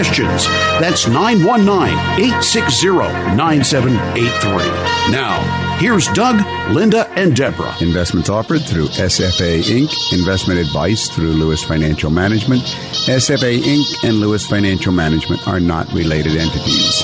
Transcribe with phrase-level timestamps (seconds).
[0.00, 1.92] That's 919
[2.24, 2.88] 860
[3.36, 5.12] 9783.
[5.12, 7.74] Now, here's Doug, Linda, and Deborah.
[7.82, 12.62] Investments offered through SFA Inc., investment advice through Lewis Financial Management.
[12.62, 14.08] SFA Inc.
[14.08, 17.02] and Lewis Financial Management are not related entities.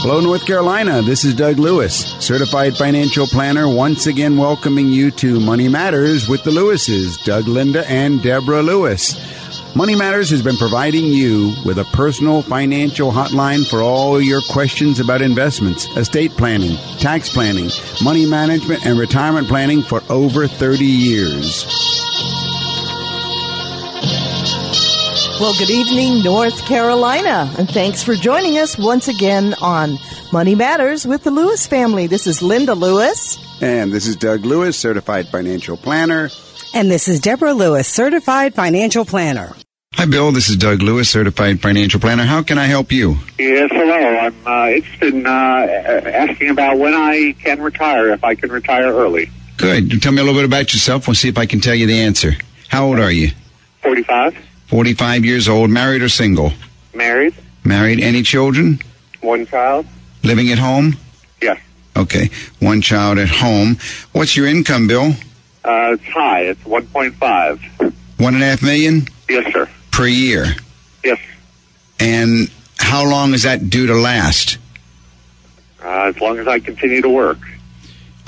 [0.00, 1.02] Hello, North Carolina.
[1.02, 6.44] This is Doug Lewis, certified financial planner, once again welcoming you to Money Matters with
[6.44, 9.37] the Lewises, Doug, Linda, and Deborah Lewis.
[9.78, 14.98] Money Matters has been providing you with a personal financial hotline for all your questions
[14.98, 17.70] about investments, estate planning, tax planning,
[18.02, 21.64] money management, and retirement planning for over 30 years.
[25.38, 29.96] Well, good evening, North Carolina, and thanks for joining us once again on
[30.32, 32.08] Money Matters with the Lewis family.
[32.08, 33.38] This is Linda Lewis.
[33.62, 36.30] And this is Doug Lewis, certified financial planner.
[36.74, 39.54] And this is Deborah Lewis, certified financial planner.
[39.98, 40.30] Hi, Bill.
[40.30, 42.22] This is Doug Lewis, certified financial planner.
[42.22, 43.16] How can I help you?
[43.36, 43.96] Yes, hello.
[43.96, 48.92] I'm uh, interested in uh, asking about when I can retire, if I can retire
[48.94, 49.28] early.
[49.56, 50.00] Good.
[50.00, 51.08] Tell me a little bit about yourself.
[51.08, 52.36] We'll see if I can tell you the answer.
[52.68, 53.32] How old are you?
[53.82, 54.38] 45.
[54.68, 56.52] 45 years old, married or single?
[56.94, 57.34] Married.
[57.64, 57.98] Married.
[57.98, 58.78] Any children?
[59.20, 59.84] One child.
[60.22, 60.96] Living at home?
[61.42, 61.58] Yes.
[61.96, 62.30] Okay.
[62.60, 63.78] One child at home.
[64.12, 65.08] What's your income, Bill?
[65.64, 66.42] Uh, it's high.
[66.42, 67.92] It's 1.5.
[68.20, 69.08] One and a half million?
[69.28, 69.68] Yes, sir.
[69.98, 70.46] Per year?
[71.02, 71.18] Yes.
[71.98, 72.48] And
[72.78, 74.56] how long is that due to last?
[75.82, 77.38] Uh, as long as I continue to work.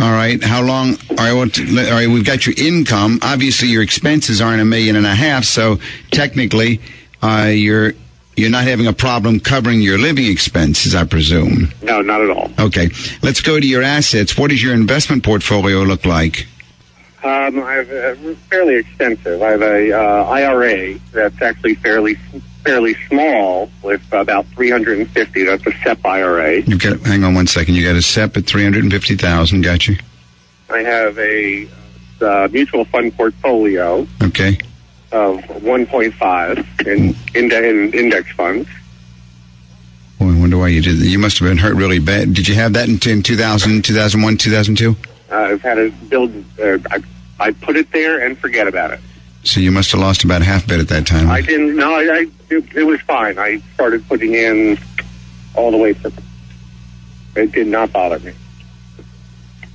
[0.00, 0.42] All right.
[0.42, 0.96] How long?
[1.10, 1.32] All right.
[1.32, 1.48] Well,
[1.86, 2.08] all right.
[2.08, 3.20] We've got your income.
[3.22, 5.44] Obviously, your expenses aren't a million and a half.
[5.44, 5.78] So
[6.10, 6.80] technically,
[7.22, 7.92] uh, you're
[8.36, 11.72] you're not having a problem covering your living expenses, I presume.
[11.82, 12.50] No, not at all.
[12.58, 12.88] Okay.
[13.22, 14.36] Let's go to your assets.
[14.36, 16.48] What does your investment portfolio look like?
[17.22, 19.42] Um, I have uh, fairly extensive.
[19.42, 22.14] I have a uh, IRA that's actually fairly
[22.64, 25.44] fairly small with about 350.
[25.44, 26.62] That's a SEP IRA.
[26.62, 27.74] You got hang on one second.
[27.74, 29.60] You got a SEP at 350,000.
[29.60, 29.96] Got you.
[30.70, 31.68] I have a
[32.22, 34.06] uh, mutual fund portfolio.
[34.22, 34.58] Okay.
[35.12, 38.68] Of 1.5 in, in, in index funds.
[40.18, 41.06] Boy, I wonder why you did that.
[41.06, 42.32] You must have been hurt really bad.
[42.32, 44.96] Did you have that in, in 2000, 2001, 2002?
[45.30, 46.32] Uh, I've had to build.
[46.60, 47.02] Uh, I,
[47.38, 49.00] I put it there and forget about it.
[49.44, 51.30] So you must have lost about half bit at that time.
[51.30, 51.76] I didn't.
[51.76, 53.38] No, I, I it, it, was fine.
[53.38, 54.78] I started putting in
[55.54, 56.12] all the way through.
[57.36, 58.32] It did not bother me.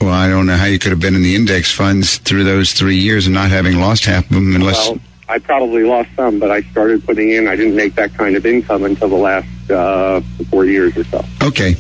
[0.01, 2.73] Well, I don't know how you could have been in the index funds through those
[2.73, 4.89] three years and not having lost half of them, unless.
[4.89, 7.47] Well, I probably lost some, but I started putting in.
[7.47, 11.25] I didn't make that kind of income until the last uh, four years or so.
[11.41, 11.75] Okay.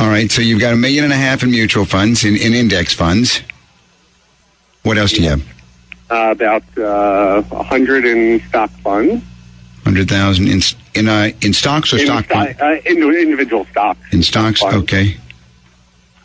[0.00, 0.30] All right.
[0.30, 3.42] So you've got a million and a half in mutual funds, in, in index funds.
[4.82, 5.46] What else do you have?
[6.10, 9.22] Uh, about uh, a hundred in stock funds.
[9.84, 10.60] Hundred thousand in
[10.94, 14.00] in uh, in stocks or in stock sto- uh, in individual stocks.
[14.10, 14.76] In stocks, funds.
[14.84, 15.16] okay.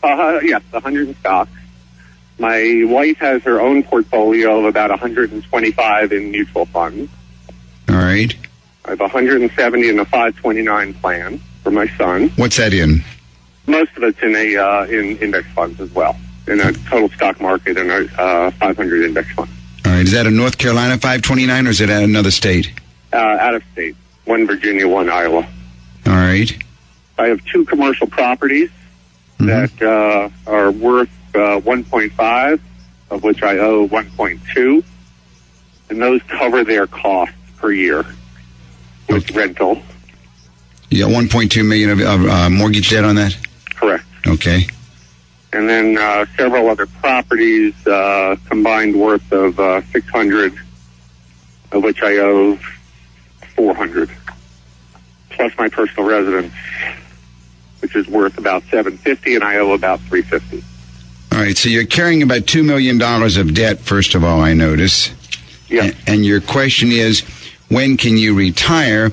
[0.01, 1.51] Uh, yes, a hundred in stocks.
[2.39, 7.11] My wife has her own portfolio of about 125 in mutual funds.
[7.89, 8.35] All right.
[8.85, 12.29] I have 170 in a 529 plan for my son.
[12.35, 13.03] What's that in?
[13.67, 16.15] Most of it's in a uh, in index funds as well,
[16.47, 19.49] in a total stock market and a uh, 500 index fund.
[19.85, 20.01] All right.
[20.03, 22.71] Is that a North Carolina 529 or is it at another state?
[23.13, 25.47] Uh, out of state, one Virginia, one Iowa.
[26.07, 26.51] All right.
[27.17, 28.69] I have two commercial properties
[29.39, 29.47] Mhm.
[29.47, 32.59] that uh, are worth uh, 1.5,
[33.09, 34.83] of which I owe 1.2,
[35.89, 38.05] and those cover their costs per year
[39.09, 39.81] with rental.
[40.89, 43.35] You got 1.2 million of, of uh, mortgage debt on that.
[43.75, 44.05] Correct.
[44.27, 44.67] Okay.
[45.53, 50.53] And then uh, several other properties uh, combined worth of uh, 600,
[51.71, 52.57] of which I owe
[53.55, 54.09] 400,
[55.29, 56.53] plus my personal residence,
[57.79, 60.63] which is worth about 750, and I owe about 350.
[61.31, 61.57] All right.
[61.57, 63.79] So you're carrying about two million dollars of debt.
[63.79, 65.11] First of all, I notice.
[65.69, 65.91] Yeah.
[65.91, 67.21] A- And your question is,
[67.69, 69.11] when can you retire?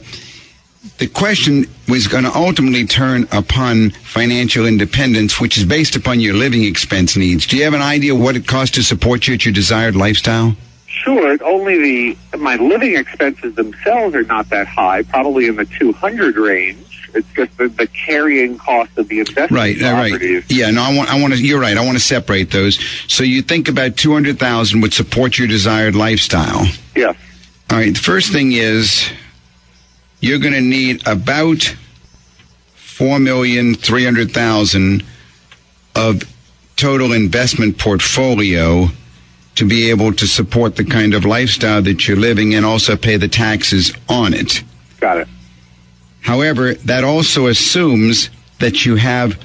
[1.03, 6.35] The question was going to ultimately turn upon financial independence, which is based upon your
[6.35, 7.45] living expense needs.
[7.45, 10.55] Do you have an idea what it costs to support you at your desired lifestyle?
[10.87, 11.37] Sure.
[11.43, 17.11] Only the my living expenses themselves are not that high, probably in the 200 range.
[17.17, 20.45] It's just the, the carrying cost of the investment Right, uh, right.
[20.49, 21.45] Yeah, no, I want, I want to.
[21.45, 21.77] You're right.
[21.77, 22.79] I want to separate those.
[23.09, 26.65] So you think about two hundred thousand would support your desired lifestyle.
[26.95, 27.17] Yes.
[27.73, 27.93] All right.
[27.93, 29.11] The first thing is
[30.23, 31.77] you're going to need about
[32.75, 35.05] four million three hundred thousand
[35.95, 36.23] of
[36.77, 38.87] total investment portfolio
[39.57, 43.19] to be able to support the kind of lifestyle that you're living and also pay
[43.19, 44.63] the taxes on it.
[45.01, 45.29] Got it.
[46.23, 48.31] However, that also assumes
[48.61, 49.39] that you have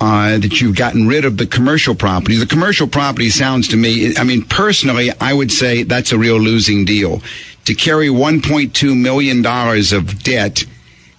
[0.00, 2.36] uh, that you've gotten rid of the commercial property.
[2.36, 6.36] The commercial property sounds to me, I mean, personally, I would say that's a real
[6.36, 7.22] losing deal.
[7.66, 10.64] To carry 1.2 million dollars of debt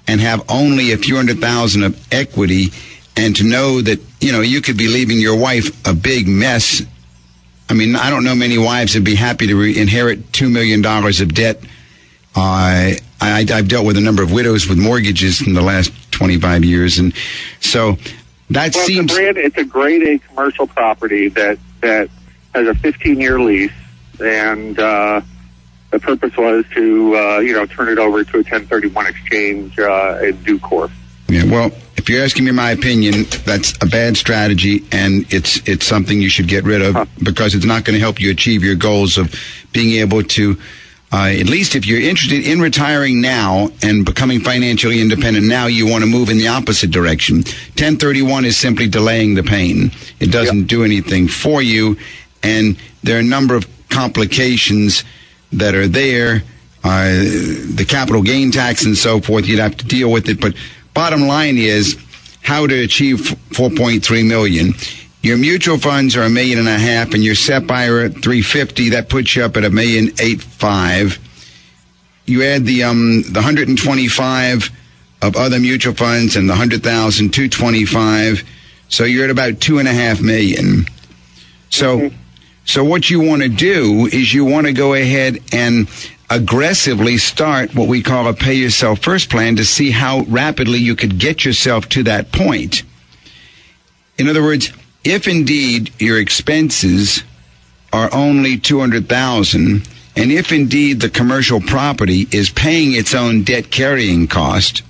[0.08, 2.68] and have only a few hundred thousand of equity,
[3.18, 6.84] and to know that you know you could be leaving your wife a big mess.
[7.68, 10.84] I mean, I don't know many wives would be happy to re- inherit two million
[10.84, 11.64] dollars of debt.
[12.36, 16.64] Uh, I, I've dealt with a number of widows with mortgages in the last 25
[16.64, 17.14] years, and
[17.60, 17.98] so
[18.52, 22.10] that Well, seems it's a brand, it's a grade A commercial property that that
[22.54, 23.72] has a 15 year lease,
[24.20, 25.22] and uh,
[25.96, 30.20] the purpose was to uh, you know turn it over to a 1031 exchange uh,
[30.22, 30.92] in due course.
[31.28, 35.86] Yeah, well, if you're asking me my opinion, that's a bad strategy, and it's it's
[35.86, 38.76] something you should get rid of because it's not going to help you achieve your
[38.76, 39.34] goals of
[39.72, 40.58] being able to.
[41.14, 45.88] Uh, at least if you're interested in retiring now and becoming financially independent now, you
[45.90, 47.38] want to move in the opposite direction.
[47.38, 49.92] 1031 is simply delaying the pain.
[50.20, 51.96] It doesn't do anything for you,
[52.44, 55.06] and there are a number of complications
[55.54, 56.44] that are there.
[56.84, 57.08] Uh,
[57.74, 60.40] the capital gain tax and so forth, you'd have to deal with it.
[60.40, 60.54] But
[60.94, 61.98] bottom line is
[62.44, 64.74] how to achieve 4.3 million.
[65.24, 68.90] Your mutual funds are a million and a half, and your SEP IRA at 350.
[68.90, 71.18] That puts you up at a million eight five.
[72.28, 74.70] You add the um the 125
[75.24, 78.44] of other mutual funds and the 100,000, 225.
[78.90, 80.86] So you're at about two and a half million.
[81.70, 82.12] So,
[82.66, 85.88] so what you want to do is you want to go ahead and
[86.30, 90.96] aggressively start what we call a pay yourself first plan to see how rapidly you
[90.96, 92.82] could get yourself to that point.
[94.18, 94.74] In other words,
[95.04, 97.24] if indeed your expenses
[97.94, 104.28] are only 200,000 and if indeed the commercial property is paying its own debt carrying
[104.28, 104.82] cost,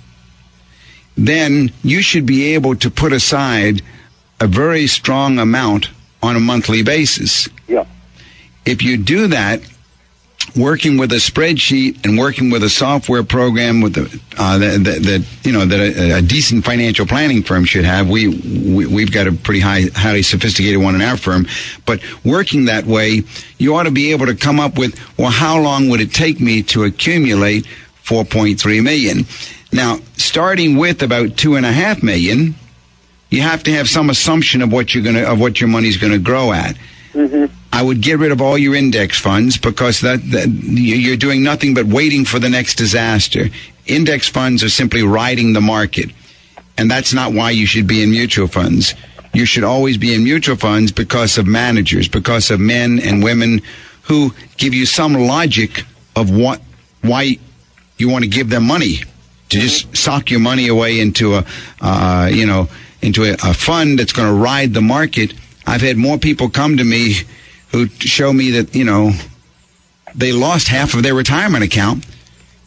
[1.16, 3.82] then you should be able to put aside
[4.40, 5.90] a very strong amount
[6.26, 7.48] on a monthly basis.
[7.66, 7.86] Yeah.
[8.64, 9.60] If you do that,
[10.54, 15.02] working with a spreadsheet and working with a software program with the, uh, that, that,
[15.02, 18.08] that you know that a, a decent financial planning firm should have.
[18.08, 21.46] We, we we've got a pretty high, highly sophisticated one in our firm,
[21.84, 23.22] but working that way,
[23.58, 26.40] you ought to be able to come up with well, how long would it take
[26.40, 27.66] me to accumulate
[28.04, 29.26] 4.3 million?
[29.72, 32.54] Now, starting with about two and a half million,
[33.30, 36.18] you have to have some assumption of what you're gonna of what your money's gonna
[36.18, 36.76] grow at.
[37.72, 41.42] I would get rid of all your index funds because that, that you- you're doing
[41.42, 43.48] nothing but waiting for the next disaster.
[43.86, 46.10] Index funds are simply riding the market,
[46.78, 48.94] and that's not why you should be in mutual funds.
[49.34, 53.60] You should always be in mutual funds because of managers, because of men and women
[54.02, 55.84] who give you some logic
[56.14, 56.60] of what
[57.02, 57.38] why
[57.98, 59.00] you want to give them money
[59.50, 61.44] to just sock your money away into a
[61.80, 62.68] uh, you know
[63.06, 65.32] into a, a fund that's going to ride the market.
[65.66, 67.14] I've had more people come to me
[67.70, 69.12] who show me that you know
[70.14, 72.04] they lost half of their retirement account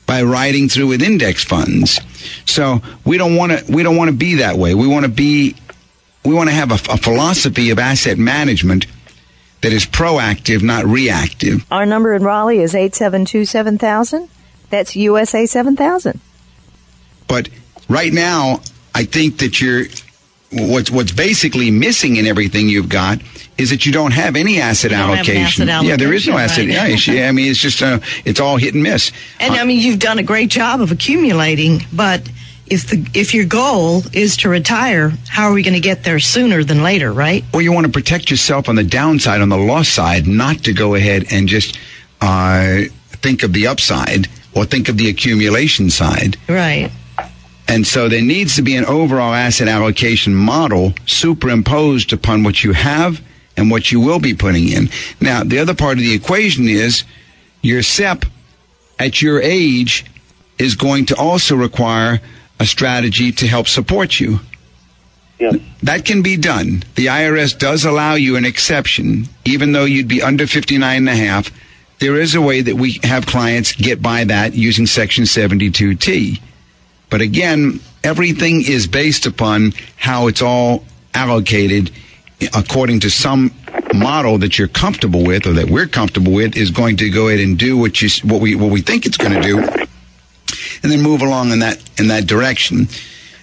[0.06, 2.00] by riding through with index funds.
[2.46, 4.74] So we don't want to we don't want to be that way.
[4.74, 5.56] We want to be
[6.24, 8.88] we want to have a, a philosophy of asset management
[9.62, 11.66] that is proactive, not reactive.
[11.70, 14.30] Our number in Raleigh is 872 7000.
[14.70, 16.20] That's USA 7000.
[17.28, 17.50] But
[17.90, 18.62] right now,
[18.96, 19.86] I think that you're
[20.52, 23.20] what's what's basically missing in everything you've got
[23.58, 25.70] is that you don't have any asset don't have an allocation.
[25.70, 27.08] asset Yeah, there is no allocation, asset.
[27.08, 27.08] right.
[27.08, 29.12] Yeah, I mean, it's just uh, it's all hit and miss.
[29.40, 32.30] And I mean, you've done a great job of accumulating, but
[32.68, 36.20] if the if your goal is to retire, how are we going to get there
[36.20, 37.44] sooner than later, right?
[37.54, 40.74] Well, you want to protect yourself on the downside, on the loss side, not to
[40.74, 41.78] go ahead and just
[42.22, 46.38] uh, think of the upside or think of the accumulation side.
[46.48, 46.92] Right.
[47.70, 52.74] And so there needs to be an overall asset allocation model superimposed upon what you
[52.74, 53.22] have
[53.56, 54.90] and what you will be putting in.
[55.22, 57.04] Now, the other part of the equation is
[57.62, 58.26] your SEP
[58.98, 60.04] at your age
[60.58, 62.20] is going to also require
[62.60, 64.40] a strategy to help support you.
[65.40, 65.52] Yeah.
[65.84, 66.84] That can be done.
[66.96, 71.16] The IRS does allow you an exception, even though you'd be under 59 and a
[71.16, 71.52] half,
[72.00, 76.40] there is a way that we have clients get by that using Section 72T.
[77.10, 81.92] But again, everything is based upon how it's all allocated
[82.54, 83.52] according to some
[83.94, 87.40] model that you're comfortable with or that we're comfortable with is going to go ahead
[87.42, 91.02] and do what you what we what we think it's going to do and then
[91.02, 92.88] move along in that in that direction.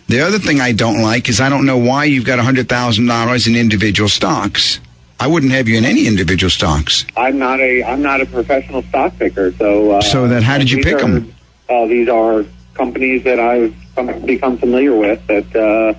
[0.08, 3.56] The other thing I don't like is I don't know why you've got $100,000 in
[3.56, 4.78] individual stocks.
[5.18, 7.04] I wouldn't have you in any individual stocks.
[7.16, 10.70] I'm not a I'm not a professional stock picker, so uh, So then how did
[10.70, 11.34] you pick are- 'em?
[11.68, 12.44] Uh, these are
[12.76, 15.98] companies that I've come, become familiar with that uh,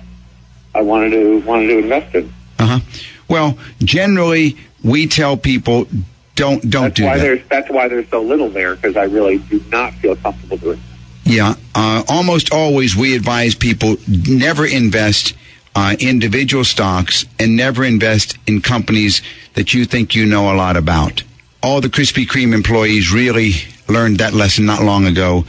[0.74, 2.32] I wanted to wanted to invest in.
[2.58, 2.80] Uh-huh.
[3.28, 5.86] Well, generally we tell people
[6.34, 7.22] don't don't That's do why that.
[7.22, 10.78] there's that's why there's so little there because I really do not feel comfortable doing.
[10.78, 10.84] it.
[11.30, 15.34] Yeah, uh, almost always we advise people never invest
[15.74, 19.20] uh, individual stocks and never invest in companies
[19.54, 21.22] that you think you know a lot about.
[21.62, 23.52] All the Krispy Kreme employees really
[23.88, 25.44] learned that lesson not long ago.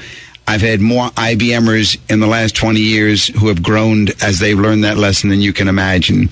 [0.49, 4.83] I've had more IBMers in the last 20 years who have groaned as they've learned
[4.83, 6.27] that lesson than you can imagine.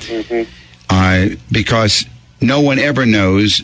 [0.90, 2.04] Uh, because
[2.42, 3.62] no one ever knows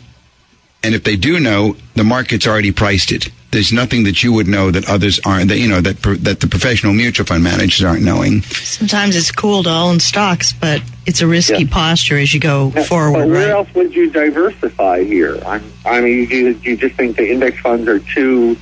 [0.84, 3.30] and if they do know, the market's already priced it.
[3.52, 5.48] There's nothing that you would know that others aren't.
[5.48, 8.42] That you know that per, that the professional mutual fund managers aren't knowing.
[8.42, 11.70] Sometimes it's cool to own stocks, but it's a risky Yeah.
[11.72, 13.50] posture as you go Now, forward, but where right?
[13.52, 15.40] else would you diversify here?
[15.46, 18.58] I'm, I mean, do you, do you just think the index funds are too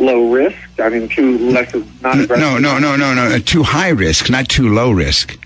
[0.00, 0.56] low risk?
[0.80, 1.72] I mean, too less
[2.02, 2.38] not N- aggressive?
[2.38, 3.34] No, no, no, no, no.
[3.34, 5.38] uh, Too high risk, not too low risk.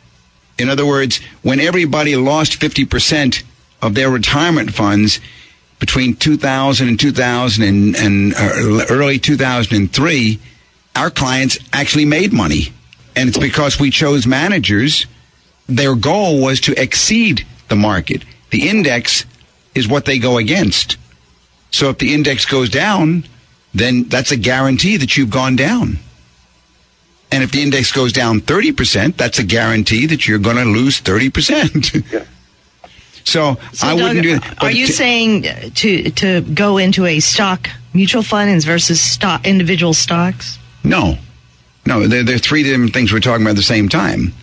[0.58, 3.42] In other words, when everybody lost 50%
[3.82, 5.20] of their retirement funds
[5.80, 10.38] between 2000 and 2000 and, and uh, early 2003,
[10.96, 12.72] our clients actually made money.
[13.16, 15.06] And it's because we chose managers.
[15.68, 18.24] Their goal was to exceed the market.
[18.50, 19.24] The index
[19.74, 20.96] is what they go against.
[21.72, 23.24] So if the index goes down,
[23.74, 25.98] then that's a guarantee that you've gone down.
[27.32, 31.00] And if the index goes down 30%, that's a guarantee that you're going to lose
[31.00, 32.04] 30%.
[32.12, 32.24] Yeah.
[33.26, 34.62] So, So, I Doug, wouldn't do that.
[34.62, 39.46] Are you t- saying uh, to to go into a stock mutual fund versus stock
[39.46, 40.58] individual stocks?
[40.84, 41.16] No.
[41.86, 44.34] No, there, there are three different things we're talking about at the same time.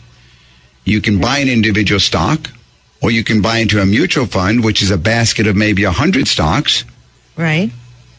[0.83, 2.49] You can buy an individual stock,
[3.03, 5.91] or you can buy into a mutual fund, which is a basket of maybe a
[5.91, 6.83] hundred stocks,
[7.37, 7.71] Right.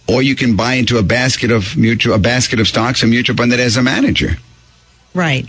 [0.08, 3.36] Or you can buy into a basket of mutual, a basket of stocks, a mutual
[3.36, 4.36] fund that has a manager.
[5.14, 5.46] Right.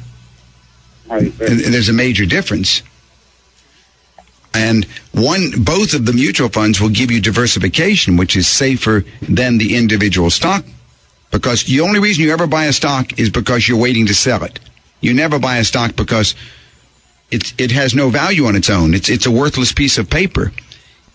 [1.08, 1.32] Right.
[1.40, 2.82] And, and there's a major difference.
[4.54, 9.58] And one, both of the mutual funds will give you diversification, which is safer than
[9.58, 10.64] the individual stock.
[11.32, 14.44] Because the only reason you ever buy a stock is because you're waiting to sell
[14.44, 14.60] it.
[15.02, 16.36] You never buy a stock because
[17.32, 18.94] it, it has no value on its own.
[18.94, 20.52] It's, it's a worthless piece of paper.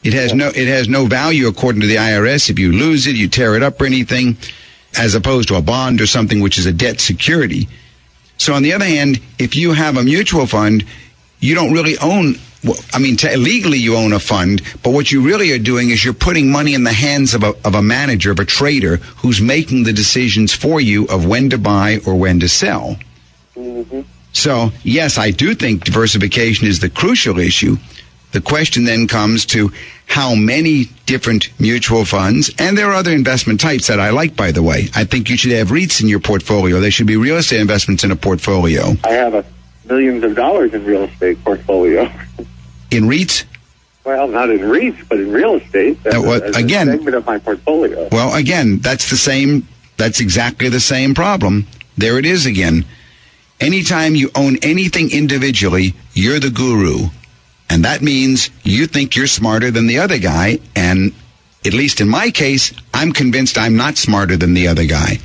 [0.03, 2.51] It has no, it has no value according to the IRS.
[2.51, 4.37] If you lose it, you tear it up or anything,
[4.97, 7.69] as opposed to a bond or something which is a debt security.
[8.37, 10.85] So on the other hand, if you have a mutual fund,
[11.41, 12.37] you don't really own.
[12.63, 15.91] well, I mean, te- legally you own a fund, but what you really are doing
[15.91, 18.97] is you're putting money in the hands of a, of a manager, of a trader,
[18.97, 22.97] who's making the decisions for you of when to buy or when to sell.
[23.57, 24.03] Mm-hmm.
[24.33, 27.77] So, yes, I do think diversification is the crucial issue.
[28.33, 29.73] The question then comes to
[30.07, 34.53] how many different mutual funds, and there are other investment types that I like, by
[34.53, 34.89] the way.
[34.95, 36.81] I think you should have REITs in your portfolio.
[36.81, 38.95] There should be real estate investments in a portfolio.
[39.05, 39.45] I have a
[39.87, 42.11] millions of dollars in real estate portfolio.
[42.91, 43.45] In REITs,
[44.05, 45.99] Well, not in REITs, but in real estate.
[46.07, 48.09] As, what- as again- segment of my portfolio.
[48.11, 49.69] well, again, that's the same,
[49.99, 51.67] that's exactly the same problem.
[51.99, 52.87] There it is again.
[53.61, 57.09] Anytime you own anything individually, you're the guru.
[57.71, 60.59] And that means you think you're smarter than the other guy.
[60.75, 61.13] And
[61.65, 65.19] at least in my case, I'm convinced I'm not smarter than the other guy.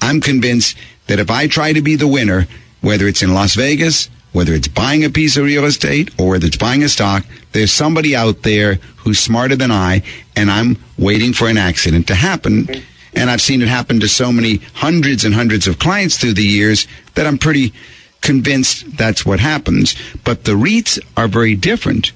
[0.00, 2.46] I'm convinced that if I try to be the winner,
[2.80, 6.46] whether it's in Las Vegas, whether it's buying a piece of real estate or whether
[6.46, 10.02] it's buying a stock, there's somebody out there who's smarter than I,
[10.34, 12.68] and I'm waiting for an accident to happen.
[13.14, 16.42] And I've seen it happen to so many hundreds and hundreds of clients through the
[16.42, 17.74] years that I'm pretty
[18.22, 19.94] convinced that's what happens.
[20.24, 22.12] But the REITs are very different.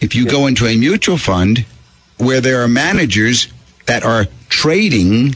[0.00, 1.66] If you go into a mutual fund
[2.16, 3.48] where there are managers
[3.86, 5.34] that are trading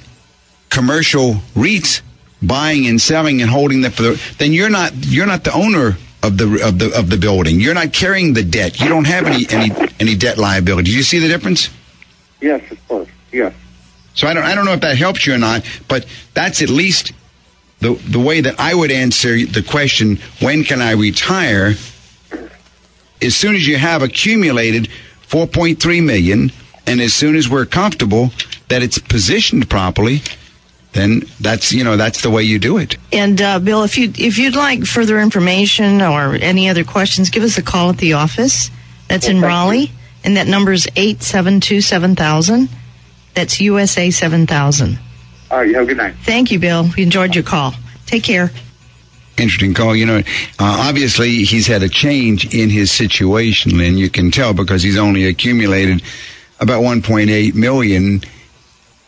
[0.70, 2.00] commercial REITs,
[2.42, 5.96] buying and selling and holding them for the, then you're not you're not the owner
[6.22, 7.60] of the of the of the building.
[7.60, 8.80] You're not carrying the debt.
[8.80, 10.90] You don't have any any any debt liability.
[10.90, 11.68] Do you see the difference?
[12.40, 13.08] Yes, of course.
[13.32, 13.54] Yes.
[14.14, 16.70] So I don't I don't know if that helps you or not, but that's at
[16.70, 17.12] least
[17.84, 21.74] the the way that I would answer the question, when can I retire?
[23.22, 24.88] As soon as you have accumulated
[25.28, 26.50] 4.3 million
[26.86, 28.30] and as soon as we're comfortable
[28.68, 30.22] that it's positioned properly,
[30.92, 32.96] then that's you know that's the way you do it.
[33.12, 37.42] And uh, Bill, if you if you'd like further information or any other questions, give
[37.42, 38.70] us a call at the office.
[39.08, 39.92] That's in Raleigh,
[40.24, 42.70] and that number is eight seven two seven thousand.
[43.34, 44.98] That's USA seven thousand.
[45.50, 46.14] All right, you have a good night.
[46.22, 46.88] Thank you, Bill.
[46.96, 47.74] We enjoyed your call.
[48.06, 48.50] Take care.
[49.36, 49.94] Interesting call.
[49.96, 50.22] You know, uh,
[50.58, 55.26] obviously he's had a change in his situation, and you can tell because he's only
[55.26, 56.02] accumulated
[56.60, 58.22] about 1.8 million,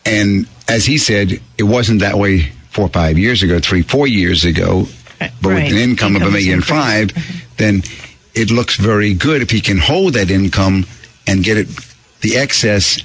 [0.05, 4.05] and as he said, it wasn't that way four or five years ago, three, four
[4.07, 4.85] years ago.
[5.19, 5.63] But Right.
[5.63, 6.69] with an income of a Income is million increased.
[6.69, 7.11] five,
[7.57, 7.83] then
[8.35, 10.85] it looks very good if he can hold that income
[11.25, 11.67] and get it
[12.21, 12.99] the excess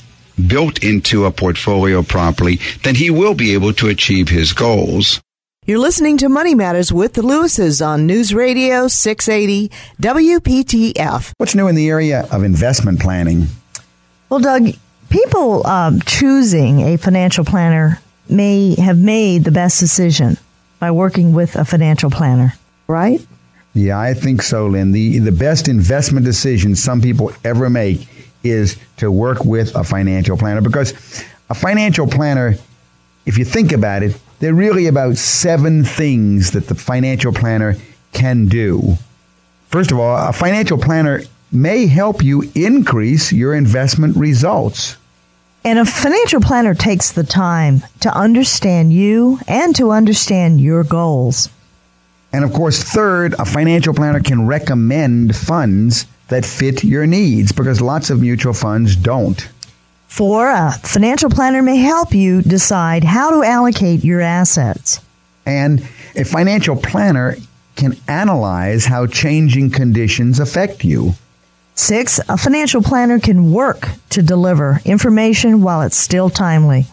[0.48, 5.20] built into a portfolio properly, then he will be able to achieve his goals.
[5.64, 9.70] You're listening to Money Matters with the Lewises on News Radio 680
[10.00, 11.32] WPTF.
[11.36, 13.46] What's new in the area of investment planning?
[14.28, 14.74] Well, Doug,
[15.08, 20.36] people um, choosing a financial planner may have made the best decision
[20.80, 22.54] by working with a financial planner,
[22.88, 23.24] right?
[23.74, 24.90] Yeah, I think so, Lynn.
[24.90, 28.08] The the best investment decision some people ever make
[28.44, 30.92] is to work with a financial planner because
[31.50, 32.56] a financial planner,
[33.26, 37.76] if you think about it, there are really about seven things that the financial planner
[38.12, 38.96] can do.
[39.68, 41.22] First of all, a financial planner
[41.52, 44.96] may help you increase your investment results.
[45.64, 51.48] And a financial planner takes the time to understand you and to understand your goals.
[52.32, 57.80] And of course, third, a financial planner can recommend funds that fit your needs because
[57.80, 59.48] lots of mutual funds don't.
[60.08, 65.00] Four, a financial planner may help you decide how to allocate your assets.
[65.46, 65.80] And
[66.14, 67.36] a financial planner
[67.76, 71.14] can analyze how changing conditions affect you.
[71.74, 76.86] Six, a financial planner can work to deliver information while it's still timely.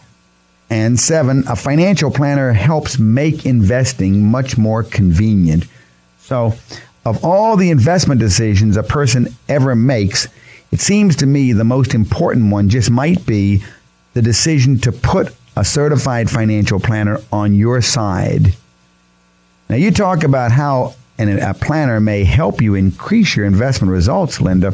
[0.70, 5.64] And seven, a financial planner helps make investing much more convenient.
[6.20, 6.54] So,
[7.04, 10.28] of all the investment decisions a person ever makes,
[10.72, 13.62] it seems to me the most important one just might be
[14.14, 18.54] the decision to put a certified financial planner on your side.
[19.68, 24.72] Now, you talk about how a planner may help you increase your investment results, Linda.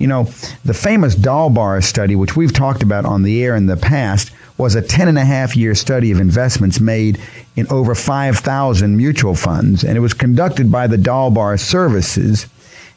[0.00, 0.24] You know,
[0.64, 4.74] the famous Dalbar study, which we've talked about on the air in the past, was
[4.74, 7.20] a 10 and a half year study of investments made
[7.54, 12.46] in over 5,000 mutual funds, and it was conducted by the Dalbar Services.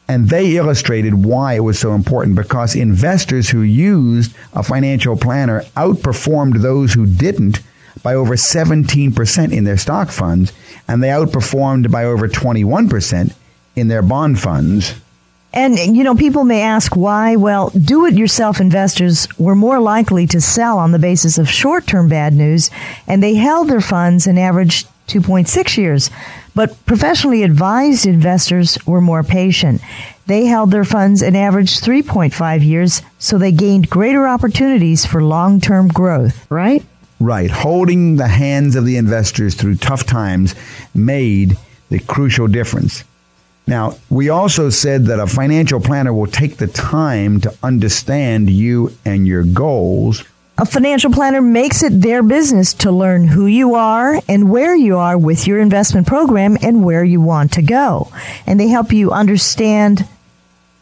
[0.08, 5.64] And they illustrated why it was so important because investors who used a financial planner
[5.76, 7.60] outperformed those who didn't
[8.02, 10.54] by over 17% in their stock funds,
[10.88, 13.34] and they outperformed by over 21%
[13.76, 14.94] in their bond funds.
[15.54, 17.36] And, you know, people may ask why.
[17.36, 21.86] Well, do it yourself investors were more likely to sell on the basis of short
[21.86, 22.72] term bad news,
[23.08, 26.10] and they held their funds an average 2.6 years.
[26.56, 29.82] But professionally advised investors were more patient.
[30.26, 35.62] They held their funds an average 3.5 years, so they gained greater opportunities for long
[35.62, 36.84] term growth, right?
[37.20, 37.52] Right.
[37.52, 40.56] Holding the hands of the investors through tough times
[40.96, 41.58] made
[41.90, 43.04] the crucial difference.
[43.66, 48.92] Now, we also said that a financial planner will take the time to understand you
[49.06, 50.24] and your goals.
[50.58, 54.98] A financial planner makes it their business to learn who you are and where you
[54.98, 58.12] are with your investment program and where you want to go.
[58.46, 60.08] And they help you understand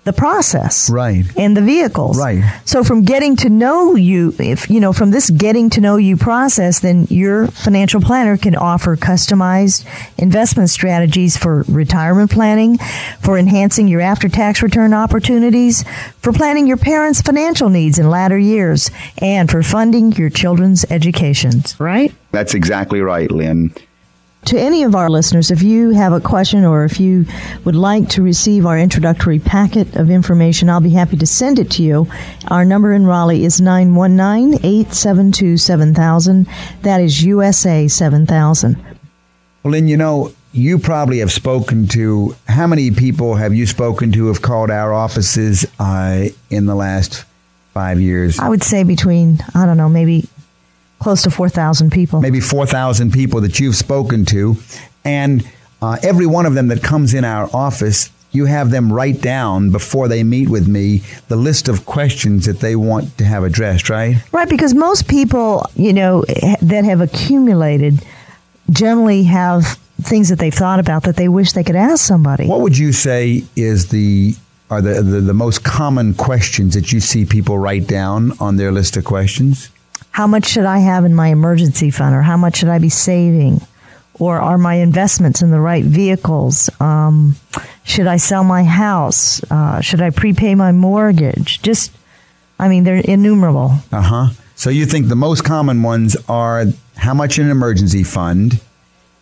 [0.04, 0.90] the process.
[0.90, 1.26] Right.
[1.38, 2.18] And the vehicles.
[2.18, 2.44] Right.
[2.66, 6.18] So from getting to know you, if, you know, from this getting to know you
[6.18, 9.86] process, then your financial planner can offer customized
[10.18, 12.80] investment strategies for retirement planning,
[13.22, 15.84] for enhancing your after tax return opportunities,
[16.20, 21.80] for planning your parents' financial needs in latter years, and for funding your children's educations.
[21.80, 22.14] Right?
[22.32, 23.74] That's exactly right, Lynn.
[24.45, 27.25] To any of our listeners, if you have a question or if you
[27.63, 31.69] would like to receive our introductory packet of information, I'll be happy to send it
[31.71, 32.08] to you.
[32.47, 36.47] Our number in Raleigh is 919-872-7000.
[36.82, 38.84] That is USA 7000.
[39.63, 44.12] Well, Lynn, you know, you probably have spoken to how many people have you spoken
[44.13, 47.25] to have called our offices uh, in the last
[47.73, 48.39] five years?
[48.39, 50.27] I would say between, I don't know, maybe
[51.02, 52.22] close to 4,000 people.
[52.22, 54.56] maybe 4,000 people that you've spoken to,
[55.04, 55.48] and
[55.82, 59.72] uh, every one of them that comes in our office, you have them write down
[59.72, 63.90] before they meet with me the list of questions that they want to have addressed,
[63.90, 64.16] right?
[64.32, 66.24] Right, because most people, you know,
[66.62, 68.06] that have accumulated
[68.70, 69.66] generally have
[70.02, 72.48] things that they've thought about that they wish they could ask somebody.
[72.48, 74.36] What would you say is the
[74.70, 78.72] are the, the, the most common questions that you see people write down on their
[78.72, 79.70] list of questions?
[80.12, 82.89] How much should I have in my emergency fund or how much should I be
[82.89, 83.62] saving?
[84.19, 86.69] Or are my investments in the right vehicles?
[86.80, 87.36] Um,
[87.84, 89.41] should I sell my house?
[89.50, 91.62] Uh, should I prepay my mortgage?
[91.63, 91.91] Just,
[92.60, 93.71] I mean, they're innumerable.
[93.91, 94.28] Uh huh.
[94.56, 96.65] So you think the most common ones are
[96.97, 98.60] how much in an emergency fund,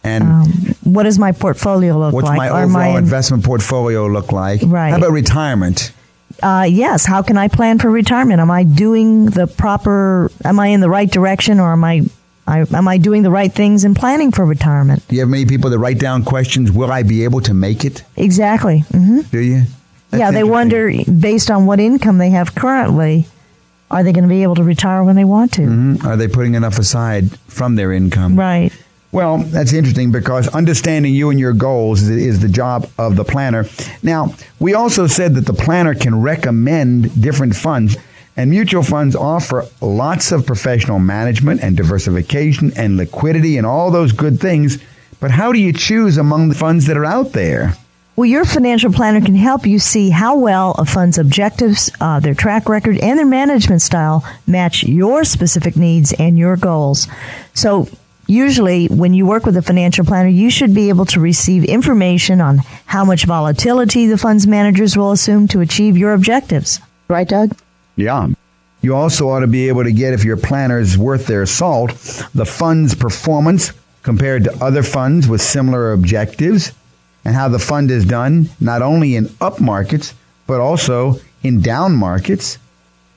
[0.03, 2.37] and Um, what does my portfolio look what's like?
[2.37, 4.59] What's my overall in- investment portfolio look like?
[4.65, 4.89] Right.
[4.89, 5.93] How about retirement?
[6.41, 7.05] Uh, yes.
[7.05, 8.39] How can I plan for retirement?
[8.39, 10.31] Am I doing the proper?
[10.43, 12.01] Am I in the right direction, or am I,
[12.47, 15.07] I am I doing the right things in planning for retirement?
[15.07, 16.71] Do you have many people that write down questions?
[16.71, 18.03] Will I be able to make it?
[18.15, 18.83] Exactly.
[18.91, 19.21] Mm-hmm.
[19.31, 19.63] Do you?
[20.11, 23.27] That's yeah, they wonder based on what income they have currently,
[23.91, 25.61] are they going to be able to retire when they want to?
[25.61, 26.03] Mhm.
[26.03, 28.35] Are they putting enough aside from their income?
[28.35, 28.71] Right.
[29.11, 33.65] Well, that's interesting because understanding you and your goals is, the job of the planner.
[34.03, 37.97] Now, we also said that the planner can recommend different funds,
[38.37, 44.11] and mutual funds offer lots of professional management and diversification and liquidity and all those
[44.11, 44.77] good things.
[45.19, 47.75] But how do you choose among the funds that are out there?
[48.15, 52.33] Well, your financial planner can help you see how well a fund's objectives, uh, their
[52.33, 57.07] track record, and their management style match your specific needs and your goals.
[57.53, 57.87] So,
[58.29, 62.39] usually, when you work with a financial planner, you should be able to receive information
[62.39, 66.79] on how much volatility the fund's managers will assume to achieve your objectives.
[67.07, 67.57] Right, Doug?
[67.95, 68.27] Yeah.
[68.81, 71.91] You also ought to be able to get, if your planner is worth their salt,
[72.33, 76.71] the fund's performance compared to other funds with similar objectives
[77.25, 80.13] and how the fund is done not only in up markets,
[80.47, 82.57] but also in down markets.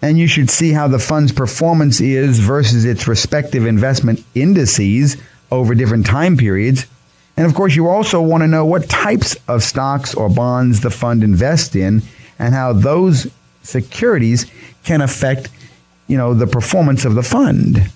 [0.02, 5.16] And you should see how the fund's performance is versus its respective investment indices
[5.50, 6.86] over different time periods.
[7.36, 10.90] And of course, you also want to know what types of stocks or bonds the
[10.90, 12.02] fund invests in
[12.38, 13.30] and how those
[13.62, 14.46] securities
[14.84, 15.48] can affect,
[16.08, 17.90] you know, the performance of the fund.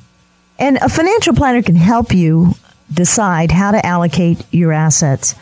[0.59, 2.55] And a financial planner can help you
[2.93, 5.35] decide how to allocate your assets.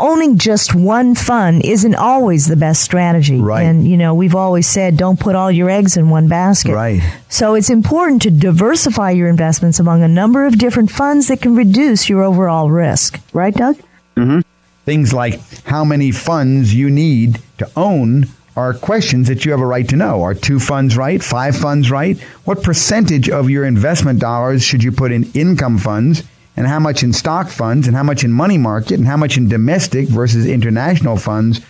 [0.00, 3.40] Owning just one fund isn't always the best strategy.
[3.40, 3.62] Right.
[3.62, 6.72] And, you know, we've always said don't put all your eggs in one basket.
[6.72, 7.02] Right.
[7.28, 11.56] So it's important to diversify your investments among a number of different funds that can
[11.56, 13.20] reduce your overall risk.
[13.32, 13.76] Right, Doug?
[14.16, 14.40] Mm-hmm.
[14.84, 19.66] Things like how many funds you need to own are questions that you have a
[19.66, 20.22] right to know.
[20.22, 21.22] Are two funds right?
[21.22, 22.18] Five funds right?
[22.44, 26.24] What percentage of your investment dollars should you put in income funds?
[26.58, 27.86] And how much in stock funds?
[27.86, 28.98] And how much in money market?
[28.98, 31.60] And how much in domestic versus international funds?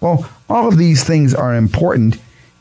[0.00, 2.16] Well, all of these things are important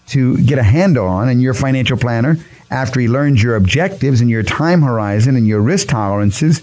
[0.08, 2.36] to get a handle on, and your financial planner,
[2.70, 6.62] after he learns your objectives and your time horizon and your risk tolerances,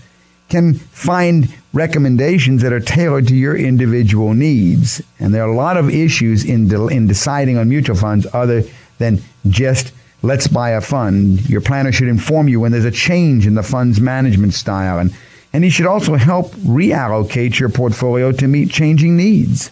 [0.50, 5.00] can find recommendations that are tailored to your individual needs.
[5.18, 8.62] And there are a lot of issues in de- in deciding on mutual funds other
[8.98, 9.90] than just
[10.24, 11.48] let's buy a fund.
[11.48, 15.14] Your planner should inform you when there's a change in the fund's management style and
[15.52, 19.70] and he should also help reallocate your portfolio to meet changing needs.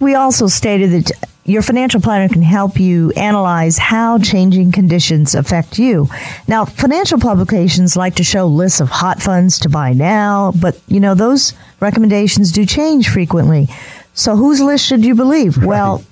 [0.00, 1.10] We also stated that
[1.46, 6.08] your financial planner can help you analyze how changing conditions affect you.
[6.46, 11.00] Now, financial publications like to show lists of hot funds to buy now, but you
[11.00, 13.68] know, those recommendations do change frequently.
[14.12, 15.64] So whose list should you believe?
[15.64, 16.04] Well,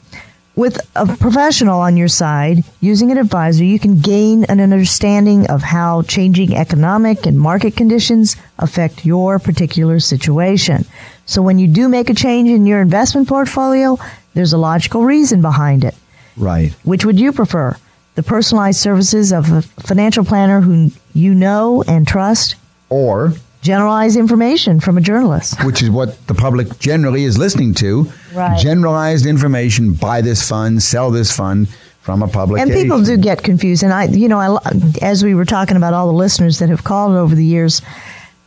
[0.56, 5.62] with a professional on your side, using an advisor, you can gain an understanding of
[5.62, 10.86] how changing economic and market conditions affect your particular situation.
[11.26, 13.98] So when you do make a change in your investment portfolio,
[14.32, 15.94] there's a logical reason behind it.
[16.36, 16.72] Right.
[16.84, 17.76] Which would you prefer?
[18.14, 22.56] The personalized services of a financial planner who you know and trust,
[22.88, 23.34] Or
[23.66, 25.62] generalized information from a journalist.
[25.64, 28.10] which is what the public generally is listening to.
[28.32, 28.58] Right.
[28.58, 31.68] Generalized information, buy this fund, sell this fund
[32.00, 32.62] from a public.
[32.62, 33.82] And people do get confused.
[33.82, 34.58] And I, you know, I,
[35.02, 37.82] as we were talking about all the listeners that have called over the years,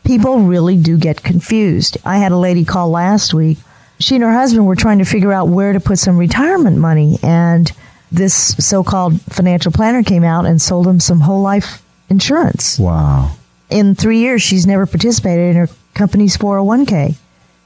[0.05, 1.97] people really do get confused.
[2.05, 3.57] I had a lady call last week.
[3.99, 7.19] She and her husband were trying to figure out where to put some retirement money.
[7.21, 7.69] And
[8.11, 12.79] this so called financial planner came out and sold them some whole life insurance.
[12.79, 13.31] Wow.
[13.69, 17.15] In three years, she's never participated in her company's 401k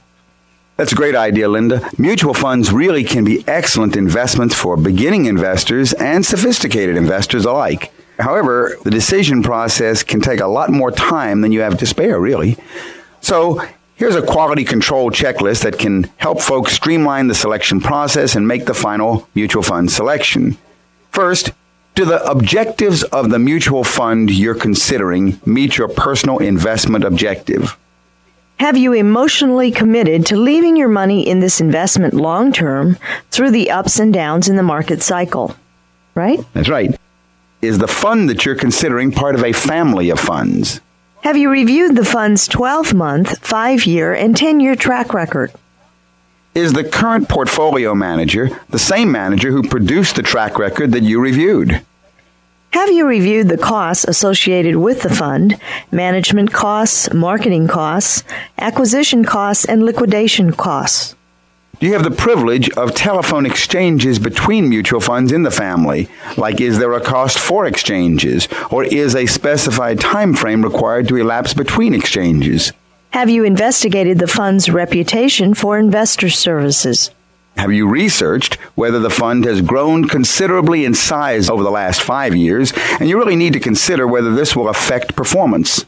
[0.76, 1.88] That's a great idea, Linda.
[1.98, 7.92] Mutual funds really can be excellent investments for beginning investors and sophisticated investors alike.
[8.18, 12.18] However, the decision process can take a lot more time than you have to spare,
[12.18, 12.56] really.
[13.20, 13.60] So,
[13.94, 18.66] here's a quality control checklist that can help folks streamline the selection process and make
[18.66, 20.56] the final mutual fund selection.
[21.10, 21.50] First,
[21.94, 27.76] do the objectives of the mutual fund you're considering meet your personal investment objective?
[28.58, 32.96] Have you emotionally committed to leaving your money in this investment long term
[33.30, 35.56] through the ups and downs in the market cycle?
[36.14, 36.40] Right?
[36.52, 36.98] That's right.
[37.62, 40.80] Is the fund that you're considering part of a family of funds?
[41.22, 45.52] Have you reviewed the fund's 12 month, 5 year, and 10 year track record?
[46.54, 51.20] Is the current portfolio manager the same manager who produced the track record that you
[51.20, 51.82] reviewed?
[52.70, 58.22] Have you reviewed the costs associated with the fund, management costs, marketing costs,
[58.56, 61.16] acquisition costs, and liquidation costs?
[61.80, 66.08] Do you have the privilege of telephone exchanges between mutual funds in the family?
[66.36, 68.46] Like, is there a cost for exchanges?
[68.70, 72.72] Or is a specified time frame required to elapse between exchanges?
[73.14, 77.12] Have you investigated the fund's reputation for investor services?
[77.56, 82.34] Have you researched whether the fund has grown considerably in size over the last five
[82.34, 82.72] years?
[82.98, 85.84] And you really need to consider whether this will affect performance.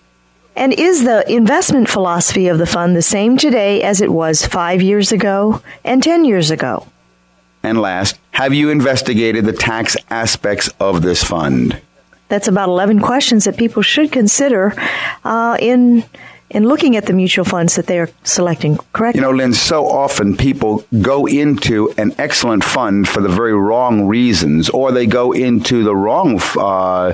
[0.54, 4.80] And is the investment philosophy of the fund the same today as it was five
[4.80, 6.86] years ago and 10 years ago?
[7.64, 11.82] And last, have you investigated the tax aspects of this fund?
[12.28, 14.74] That's about 11 questions that people should consider
[15.24, 16.04] uh, in
[16.50, 19.16] in looking at the mutual funds that they are selecting, correct?
[19.16, 24.06] You know, Lynn, so often people go into an excellent fund for the very wrong
[24.06, 27.12] reasons, or they go into the wrong uh,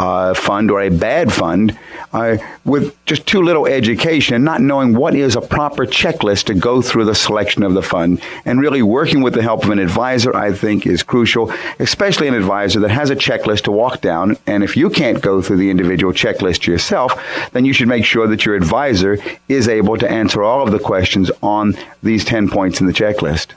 [0.00, 1.78] uh, fund or a bad fund
[2.14, 6.80] uh, with just too little education, not knowing what is a proper checklist to go
[6.80, 8.18] through the selection of the fund.
[8.46, 12.34] And really working with the help of an advisor, I think, is crucial, especially an
[12.34, 14.38] advisor that has a checklist to walk down.
[14.46, 17.12] And if you can't go through the individual checklist yourself,
[17.52, 19.18] then you should make sure that your advisor
[19.50, 23.48] is able to answer all of the questions on these 10 points in the checklist.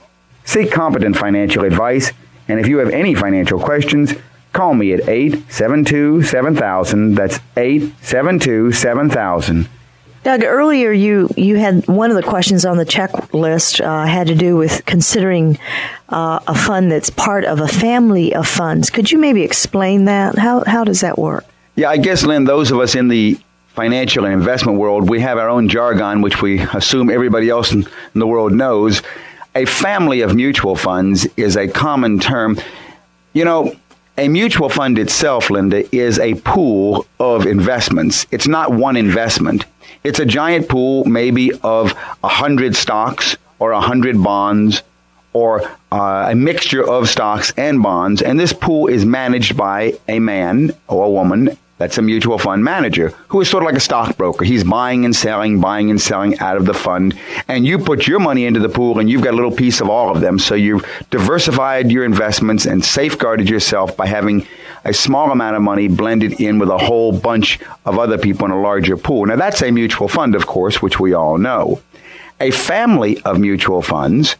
[0.44, 2.12] Seek competent financial advice.
[2.48, 4.12] And if you have any financial questions,
[4.54, 7.16] Call me at 872 7000.
[7.16, 9.68] That's 872 7000.
[10.22, 14.34] Doug, earlier you, you had one of the questions on the checklist uh, had to
[14.34, 15.58] do with considering
[16.08, 18.88] uh, a fund that's part of a family of funds.
[18.88, 20.38] Could you maybe explain that?
[20.38, 21.44] How, how does that work?
[21.74, 23.36] Yeah, I guess, Lynn, those of us in the
[23.74, 27.80] financial and investment world, we have our own jargon, which we assume everybody else in,
[28.14, 29.02] in the world knows.
[29.56, 32.56] A family of mutual funds is a common term.
[33.32, 33.74] You know,
[34.16, 38.26] a mutual fund itself, Linda, is a pool of investments.
[38.30, 39.64] It's not one investment.
[40.04, 44.82] It's a giant pool, maybe of a hundred stocks or a hundred bonds
[45.32, 48.22] or uh, a mixture of stocks and bonds.
[48.22, 52.62] And this pool is managed by a man or a woman that's a mutual fund
[52.62, 54.44] manager who is sort of like a stockbroker.
[54.44, 57.18] He's buying and selling, buying and selling out of the fund.
[57.48, 59.90] And you put your money into the pool and you've got a little piece of
[59.90, 60.38] all of them.
[60.38, 64.46] So you've diversified your investments and safeguarded yourself by having
[64.84, 68.52] a small amount of money blended in with a whole bunch of other people in
[68.52, 69.26] a larger pool.
[69.26, 71.82] Now that's a mutual fund, of course, which we all know.
[72.40, 74.36] A family of mutual funds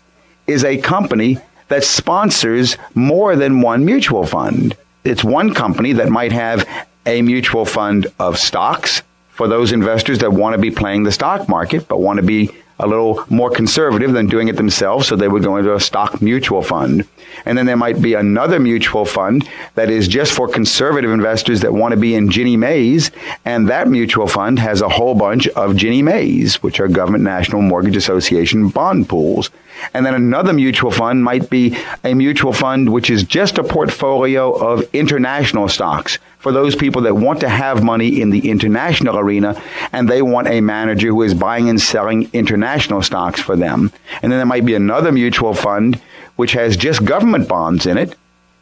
[0.47, 4.77] is a company that sponsors more than one mutual fund.
[5.03, 6.67] It's one company that might have
[7.07, 11.49] a mutual fund of stocks for those investors that want to be playing the stock
[11.49, 15.29] market but want to be a little more conservative than doing it themselves, so they
[15.29, 17.07] would go into a stock mutual fund.
[17.45, 21.73] And then there might be another mutual fund that is just for conservative investors that
[21.73, 23.11] want to be in Ginnie Maes,
[23.45, 27.63] and that mutual fund has a whole bunch of Ginnie Maes, which are Government National
[27.63, 29.51] Mortgage Association bond pools.
[29.93, 34.53] And then another mutual fund might be a mutual fund which is just a portfolio
[34.53, 39.61] of international stocks for those people that want to have money in the international arena
[39.93, 43.91] and they want a manager who is buying and selling international stocks for them.
[44.23, 46.01] And then there might be another mutual fund
[46.37, 48.15] which has just government bonds in it.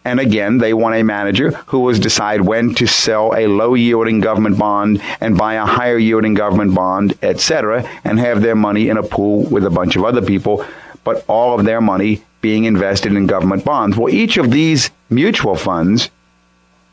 [0.04, 4.20] And again, they want a manager who will decide when to sell a low yielding
[4.20, 8.96] government bond and buy a higher yielding government bond, etc., and have their money in
[8.96, 10.64] a pool with a bunch of other people
[11.04, 13.96] but all of their money being invested in government bonds.
[13.96, 16.10] Well, each of these mutual funds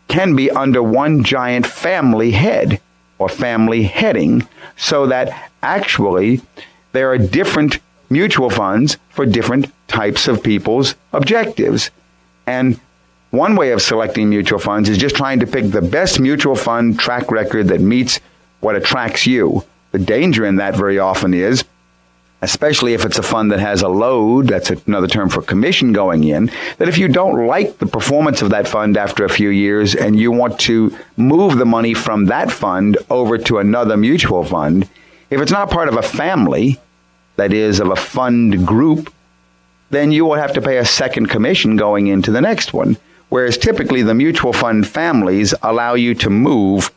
[0.07, 2.79] can be under one giant family head
[3.17, 6.41] or family heading so that actually
[6.91, 11.91] there are different mutual funds for different types of people's objectives.
[12.47, 12.79] And
[13.31, 16.99] One way of selecting mutual funds is just trying to pick the best mutual fund
[16.99, 18.19] track record that meets
[18.59, 19.63] what attracts you.
[19.91, 21.63] The danger in that very often is
[22.41, 26.23] especially if it's a fund that has a load, that's another term for commission going
[26.23, 29.95] in, that if you don't like the performance of that fund after a few years
[29.95, 34.87] and you want to move the money from that fund over to another mutual fund,
[35.29, 36.79] if it's not part of a family,
[37.35, 39.13] that is, of a fund group,
[39.89, 42.97] then you will have to pay a second commission going into the next one.
[43.29, 46.91] Whereas typically the mutual fund families allow you to move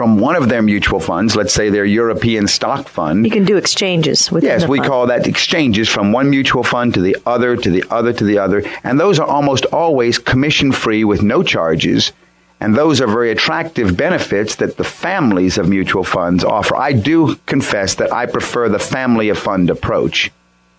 [0.00, 3.22] from one of their mutual funds, let's say their European stock fund.
[3.22, 4.88] You can do exchanges with Yes, we fund.
[4.88, 8.38] call that exchanges from one mutual fund to the other, to the other, to the
[8.38, 8.62] other.
[8.82, 12.14] And those are almost always commission free with no charges.
[12.60, 16.78] And those are very attractive benefits that the families of mutual funds offer.
[16.78, 20.30] I do confess that I prefer the family of fund approach.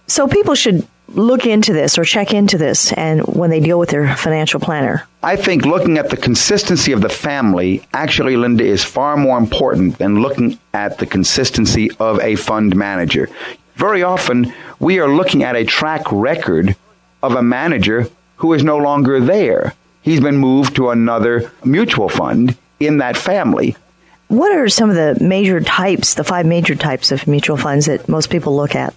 [0.07, 3.89] So people should look into this or check into this and when they deal with
[3.89, 5.07] their financial planner?
[5.23, 9.97] I think looking at the consistency of the family actually, Linda, is far more important
[9.97, 13.29] than looking at the consistency of a fund manager.
[13.75, 16.75] Very often, we are looking at a track record
[17.23, 19.73] of a manager who is no longer there.
[20.01, 23.75] He's been moved to another mutual fund in that family.
[24.27, 28.07] What are some of the major types, the five major types of mutual funds that
[28.07, 28.95] most people look at?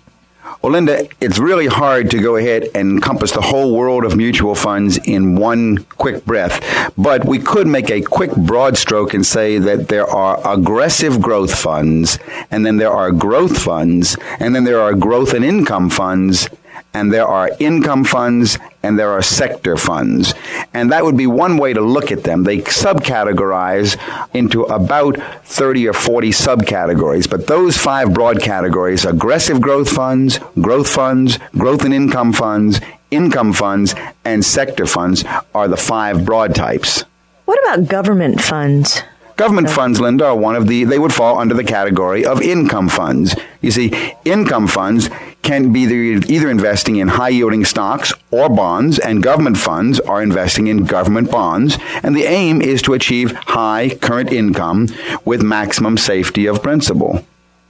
[0.61, 4.55] Well, Linda, it's really hard to go ahead and encompass the whole world of mutual
[4.55, 9.59] funds in one quick breath, but we could make a quick broad stroke and say
[9.59, 12.19] that there are aggressive growth funds,
[12.51, 16.49] and then there are growth funds, and then there are growth and income funds,
[16.93, 20.35] and there are income funds and there are sector funds.
[20.75, 22.45] And that would be one way to look at them.
[22.45, 23.97] They subcategorize
[24.35, 27.29] into about 30 or 40 subcategories.
[27.29, 33.53] But those five broad categories aggressive growth funds, growth funds, growth and income funds, income
[33.53, 33.95] funds,
[34.25, 37.05] and sector funds are the five broad types.
[37.47, 39.03] What about government funds?
[39.37, 42.89] Government funds, Linda, are one of the, they would fall under the category of income
[42.89, 43.35] funds.
[43.63, 43.93] You see,
[44.25, 45.11] income funds
[45.43, 50.69] can be either investing in high yielding stocks or bonds, and government funds are investing
[50.69, 51.79] in government bonds.
[52.05, 54.89] And the aim is to achieve high current income
[55.25, 57.25] with maximum safety of principal.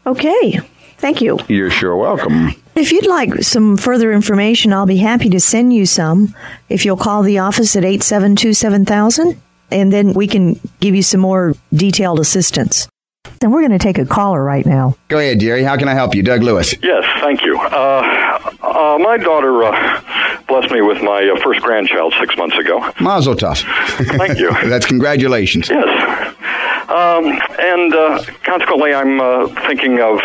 [0.06, 0.60] Okay.
[0.98, 1.38] Thank you.
[1.48, 2.50] You're sure welcome.
[2.74, 6.34] If you'd like some further information, I'll be happy to send you some
[6.68, 11.20] if you'll call the office at 872 7000 and then we can give you some
[11.20, 12.88] more detailed assistance.
[13.40, 14.96] And we're going to take a caller right now.
[15.08, 15.62] Go ahead, Jerry.
[15.62, 16.22] How can I help you?
[16.22, 16.74] Doug Lewis.
[16.82, 17.58] Yes, thank you.
[17.58, 22.90] Uh, uh, my daughter uh, blessed me with my uh, first grandchild six months ago.
[23.00, 23.62] Mazel tov.
[24.18, 24.50] thank you.
[24.68, 25.68] That's congratulations.
[25.68, 26.34] Yes.
[26.88, 30.20] Um, and uh, consequently, I'm uh, thinking of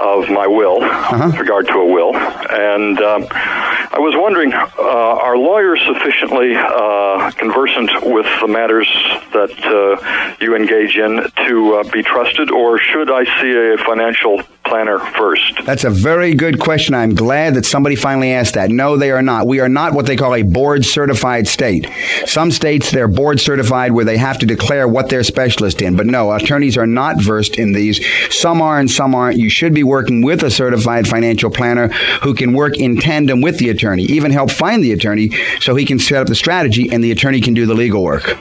[0.00, 1.26] of my will uh-huh.
[1.26, 2.16] with regard to a will.
[2.16, 8.88] And um, I was wondering, uh, are lawyers sufficiently uh, conversant with the matters
[9.32, 14.42] that uh, you engage in to uh, be trusted, or should I see a financial
[14.70, 15.60] planner first?
[15.66, 16.94] That's a very good question.
[16.94, 18.70] I'm glad that somebody finally asked that.
[18.70, 19.46] No, they are not.
[19.46, 21.90] We are not what they call a board certified state.
[22.24, 25.96] Some states, they're board certified where they have to declare what they're specialist in.
[25.96, 28.00] But no, attorneys are not versed in these.
[28.30, 29.38] Some are and some aren't.
[29.38, 31.88] You should be working with a certified financial planner
[32.22, 35.30] who can work in tandem with the attorney, even help find the attorney
[35.60, 38.38] so he can set up the strategy and the attorney can do the legal work.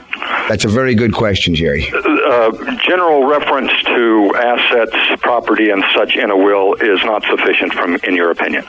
[0.50, 1.88] That's a very good question, Jerry.
[1.94, 2.52] Uh,
[2.88, 8.16] general reference to assets, property, and such in a will is not sufficient, from in
[8.16, 8.66] your opinion.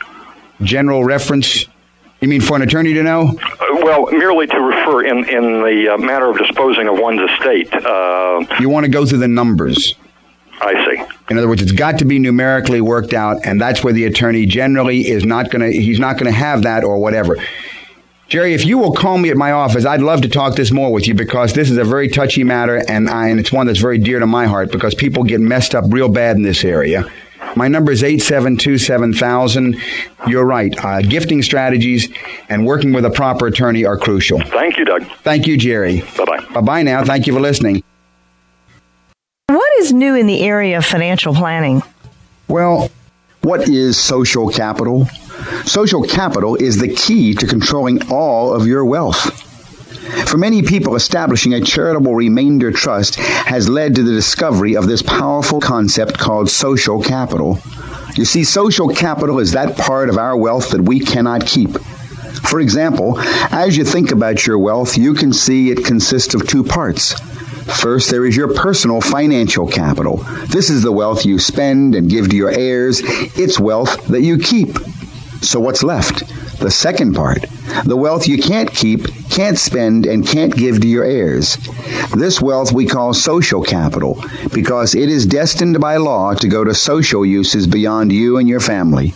[0.61, 1.65] General reference.
[2.21, 3.35] You mean for an attorney to know?
[3.43, 7.73] Uh, well, merely to refer in in the uh, matter of disposing of one's estate.
[7.73, 9.95] Uh, you want to go through the numbers.
[10.61, 11.03] I see.
[11.31, 14.45] In other words, it's got to be numerically worked out, and that's where the attorney
[14.45, 15.73] generally is not going to.
[15.75, 17.39] He's not going to have that or whatever.
[18.31, 20.93] Jerry, if you will call me at my office, I'd love to talk this more
[20.93, 23.81] with you because this is a very touchy matter, and, I, and it's one that's
[23.81, 27.11] very dear to my heart because people get messed up real bad in this area.
[27.57, 29.83] My number is 8727000.
[30.29, 30.73] You're right.
[30.85, 32.09] Uh, gifting strategies
[32.49, 34.41] and working with a proper attorney are crucial.
[34.41, 35.03] Thank you, Doug.
[35.25, 36.03] Thank you, Jerry.
[36.17, 36.47] Bye bye.
[36.53, 37.03] Bye bye now.
[37.03, 37.83] Thank you for listening.
[39.49, 41.83] What is new in the area of financial planning?
[42.47, 42.93] Well,
[43.43, 45.09] what is social capital?
[45.65, 49.47] Social capital is the key to controlling all of your wealth.
[50.29, 55.03] For many people, establishing a charitable remainder trust has led to the discovery of this
[55.03, 57.59] powerful concept called social capital.
[58.15, 61.71] You see, social capital is that part of our wealth that we cannot keep.
[62.49, 63.19] For example,
[63.51, 67.19] as you think about your wealth, you can see it consists of two parts.
[67.81, 70.19] First, there is your personal financial capital.
[70.49, 73.01] This is the wealth you spend and give to your heirs.
[73.05, 74.77] It's wealth that you keep.
[75.43, 76.29] So what's left?
[76.61, 77.47] The second part.
[77.85, 81.57] The wealth you can't keep, can't spend and can't give to your heirs.
[82.15, 84.23] This wealth we call social capital
[84.53, 88.61] because it is destined by law to go to social uses beyond you and your
[88.61, 89.15] family,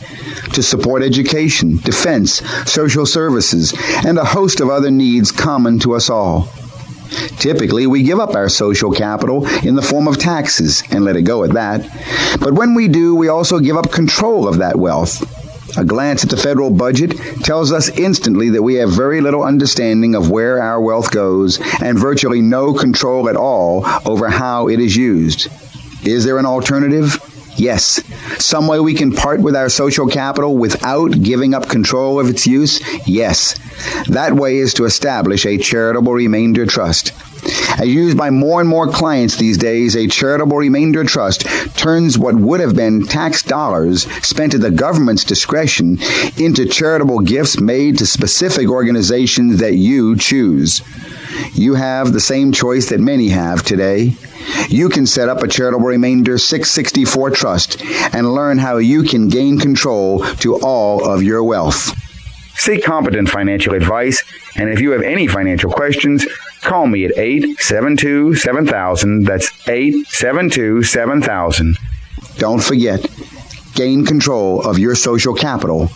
[0.54, 3.74] to support education, defense, social services,
[4.06, 6.48] and a host of other needs common to us all.
[7.38, 11.22] Typically, we give up our social capital in the form of taxes and let it
[11.22, 11.82] go at that.
[12.40, 15.33] But when we do, we also give up control of that wealth.
[15.76, 20.14] A glance at the federal budget tells us instantly that we have very little understanding
[20.14, 24.96] of where our wealth goes and virtually no control at all over how it is
[24.96, 25.48] used.
[26.06, 27.18] Is there an alternative?
[27.56, 28.02] Yes.
[28.42, 32.46] Some way we can part with our social capital without giving up control of its
[32.46, 32.80] use?
[33.06, 33.58] Yes.
[34.08, 37.12] That way is to establish a charitable remainder trust.
[37.78, 41.42] As used by more and more clients these days, a charitable remainder trust
[41.76, 45.98] turns what would have been tax dollars spent at the government's discretion
[46.36, 50.82] into charitable gifts made to specific organizations that you choose.
[51.54, 54.16] You have the same choice that many have today.
[54.68, 57.82] You can set up a charitable remainder 664 trust
[58.14, 61.92] and learn how you can gain control to all of your wealth.
[62.56, 64.22] Seek competent financial advice,
[64.56, 66.24] and if you have any financial questions,
[66.64, 69.24] call me at 872 7000.
[69.24, 71.76] That's 872 7000.
[72.38, 73.06] Don't forget,
[73.74, 75.90] gain control of your social capital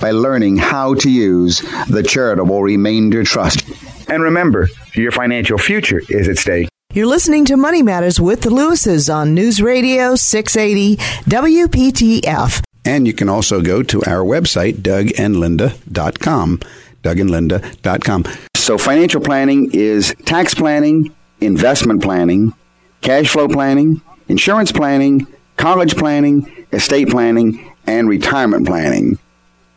[0.00, 3.64] by learning how to use the Charitable Remainder Trust.
[4.08, 6.68] And remember, your financial future is at stake.
[6.92, 12.62] You're listening to Money Matters with the Lewises on News Radio 680 WPTF.
[12.84, 16.60] And you can also go to our website, dougandlinda.com.
[17.02, 18.24] Dougandlinda.com.
[18.62, 22.52] So, financial planning is tax planning, investment planning,
[23.00, 29.18] cash flow planning, insurance planning, college planning, estate planning, and retirement planning.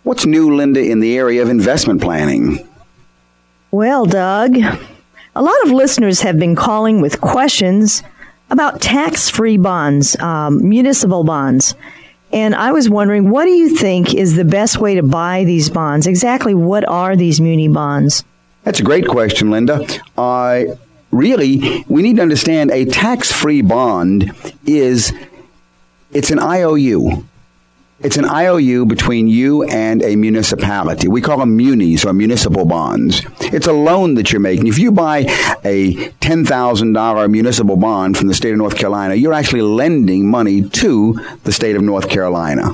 [0.04, 2.60] What's new, Linda, in the area of investment planning?
[3.72, 8.04] Well, Doug, a lot of listeners have been calling with questions
[8.52, 11.74] about tax free bonds, um, municipal bonds.
[12.32, 15.72] And I was wondering, what do you think is the best way to buy these
[15.72, 16.06] bonds?
[16.06, 18.24] Exactly what are these muni bonds?
[18.66, 19.86] That's a great question, Linda.
[20.18, 20.64] Uh,
[21.12, 24.34] really, we need to understand a tax-free bond
[24.66, 25.14] is
[26.12, 27.26] it's an IOU.
[28.00, 31.08] It's an IOU between you and a municipality.
[31.08, 33.22] We call them munis or municipal bonds.
[33.40, 34.66] It's a loan that you're making.
[34.66, 35.20] If you buy
[35.64, 41.14] a $10,000 municipal bond from the state of North Carolina, you're actually lending money to
[41.44, 42.74] the state of North Carolina.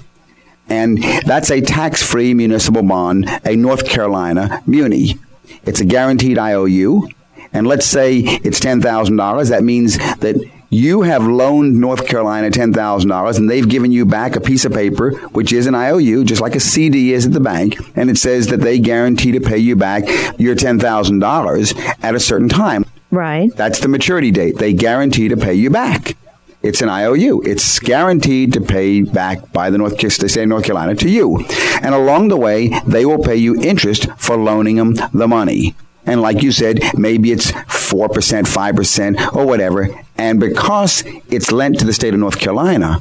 [0.70, 5.20] And that's a tax free municipal bond, a North Carolina muni.
[5.66, 7.10] It's a guaranteed IOU.
[7.54, 9.50] And let's say it's $10,000.
[9.50, 10.36] That means that
[10.70, 15.12] you have loaned North Carolina $10,000 and they've given you back a piece of paper,
[15.32, 17.76] which is an IOU, just like a CD is at the bank.
[17.98, 20.04] And it says that they guarantee to pay you back
[20.40, 22.86] your $10,000 at a certain time.
[23.12, 23.54] Right.
[23.54, 24.58] That's the maturity date.
[24.58, 26.16] They guarantee to pay you back.
[26.64, 27.42] It's an IOU.
[27.44, 31.44] It's guaranteed to pay back by the North State of North Carolina to you.
[31.82, 35.76] And along the way, they will pay you interest for loaning them the money.
[36.06, 39.90] And like you said, maybe it's 4%, 5%, or whatever.
[40.18, 43.00] And because it's lent to the state of North Carolina,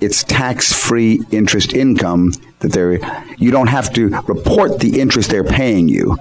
[0.00, 2.98] it's tax-free interest income that they're,
[3.36, 6.16] you don't have to report the interest they're paying you.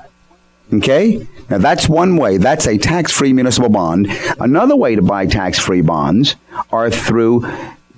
[0.73, 1.27] Okay?
[1.49, 2.37] Now that's one way.
[2.37, 4.07] That's a tax-free municipal bond.
[4.39, 6.35] Another way to buy tax-free bonds
[6.71, 7.45] are through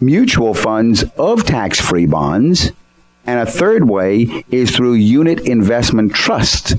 [0.01, 2.71] mutual funds of tax-free bonds.
[3.25, 6.75] And a third way is through unit investment trust.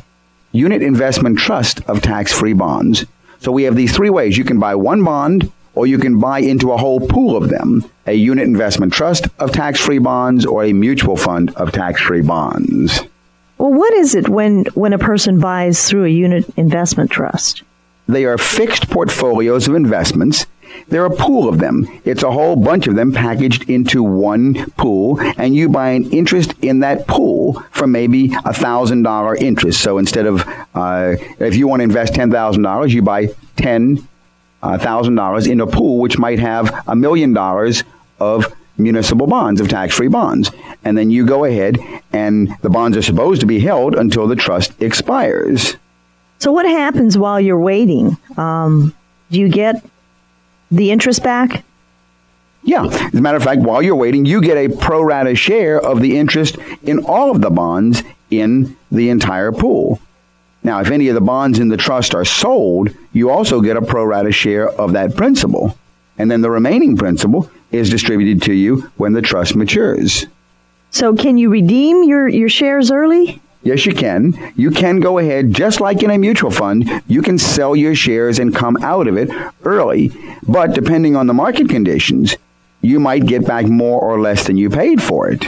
[0.52, 3.06] Unit investment trust of tax-free bonds.
[3.38, 4.36] So we have these three ways.
[4.36, 7.84] You can buy one bond or you can buy into a whole pool of them.
[8.06, 13.00] A unit investment trust of tax-free bonds or a mutual fund of tax-free bonds.
[13.64, 17.62] Well, what is it when, when a person buys through a unit investment trust?
[18.06, 20.44] They are fixed portfolios of investments.
[20.88, 21.88] They're a pool of them.
[22.04, 26.52] It's a whole bunch of them packaged into one pool, and you buy an interest
[26.60, 29.80] in that pool for maybe a thousand dollar interest.
[29.80, 30.44] So instead of
[30.74, 34.06] uh, if you want to invest ten thousand dollars, you buy ten
[34.62, 37.82] uh, dollars in a pool which might have a million dollars
[38.20, 38.44] of
[38.76, 40.50] municipal bonds, of tax free bonds.
[40.84, 41.78] And then you go ahead
[42.12, 45.76] and the bonds are supposed to be held until the trust expires.
[46.38, 48.16] So, what happens while you're waiting?
[48.36, 48.94] Um,
[49.30, 49.84] do you get
[50.70, 51.64] the interest back?
[52.62, 52.86] Yeah.
[52.86, 56.00] As a matter of fact, while you're waiting, you get a pro rata share of
[56.00, 60.00] the interest in all of the bonds in the entire pool.
[60.62, 63.82] Now, if any of the bonds in the trust are sold, you also get a
[63.82, 65.78] pro rata share of that principal.
[66.16, 70.26] And then the remaining principal is distributed to you when the trust matures.
[70.90, 73.40] So, can you redeem your, your shares early?
[73.64, 74.52] Yes, you can.
[74.56, 78.38] You can go ahead, just like in a mutual fund, you can sell your shares
[78.38, 79.30] and come out of it
[79.64, 80.12] early.
[80.46, 82.36] But depending on the market conditions,
[82.82, 85.46] you might get back more or less than you paid for it.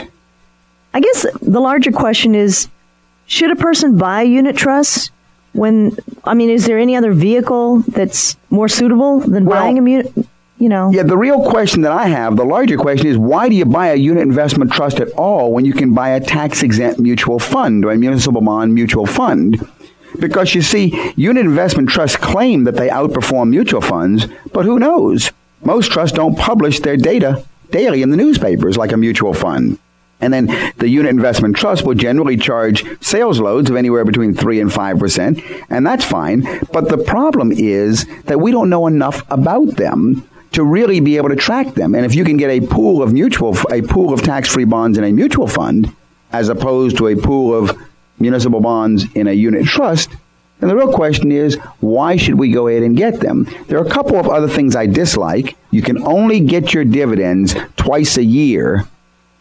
[0.95, 2.67] I guess the larger question is
[3.27, 5.11] should a person buy unit trust
[5.53, 9.89] when, I mean, is there any other vehicle that's more suitable than well, buying a
[9.89, 10.11] unit?
[10.59, 10.91] You know.
[10.91, 13.87] Yeah, the real question that I have, the larger question is why do you buy
[13.87, 17.85] a unit investment trust at all when you can buy a tax exempt mutual fund
[17.85, 19.59] or a municipal bond mutual fund?
[20.19, 25.31] Because you see, unit investment trusts claim that they outperform mutual funds, but who knows?
[25.63, 29.77] Most trusts don't publish their data daily in the newspapers like a mutual fund.
[30.19, 34.61] And then the unit investment trust will generally charge sales loads of anywhere between 3
[34.61, 36.41] and 5%, and that's fine.
[36.71, 41.29] But the problem is that we don't know enough about them to really be able
[41.29, 41.95] to track them.
[41.95, 45.03] And if you can get a pool of mutual, a pool of tax-free bonds in
[45.03, 45.93] a mutual fund,
[46.31, 47.77] as opposed to a pool of
[48.19, 50.09] municipal bonds in a unit trust,
[50.59, 53.47] then the real question is, why should we go ahead and get them?
[53.67, 55.55] There are a couple of other things I dislike.
[55.69, 58.85] You can only get your dividends twice a year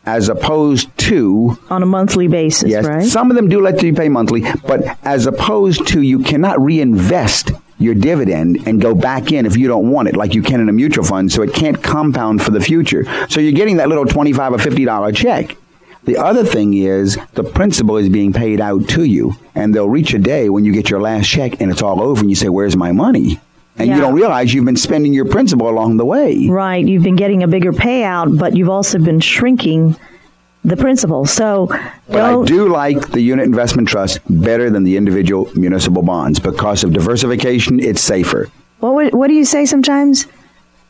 [0.05, 3.03] as opposed to on a monthly basis, yes, right?
[3.03, 7.51] Some of them do let you pay monthly, but as opposed to you cannot reinvest
[7.79, 10.69] your dividend and go back in if you don't want it, like you can in
[10.69, 13.05] a mutual fund, so it can't compound for the future.
[13.29, 15.57] So you're getting that little twenty-five or fifty dollar check.
[16.05, 20.15] The other thing is the principal is being paid out to you, and they'll reach
[20.15, 22.49] a day when you get your last check and it's all over, and you say,
[22.49, 23.41] "Where's my money?"
[23.79, 23.97] And yeah.
[23.97, 26.49] you don't realize you've been spending your principal along the way.
[26.49, 26.83] Right.
[26.87, 29.97] You've been getting a bigger payout, but you've also been shrinking
[30.67, 31.25] the principal.
[31.25, 31.69] So,
[32.09, 36.85] but I do like the unit investment trust better than the individual municipal bonds because
[36.85, 37.81] of diversification.
[37.81, 38.51] It's safer.
[38.81, 40.27] What what do you say sometimes?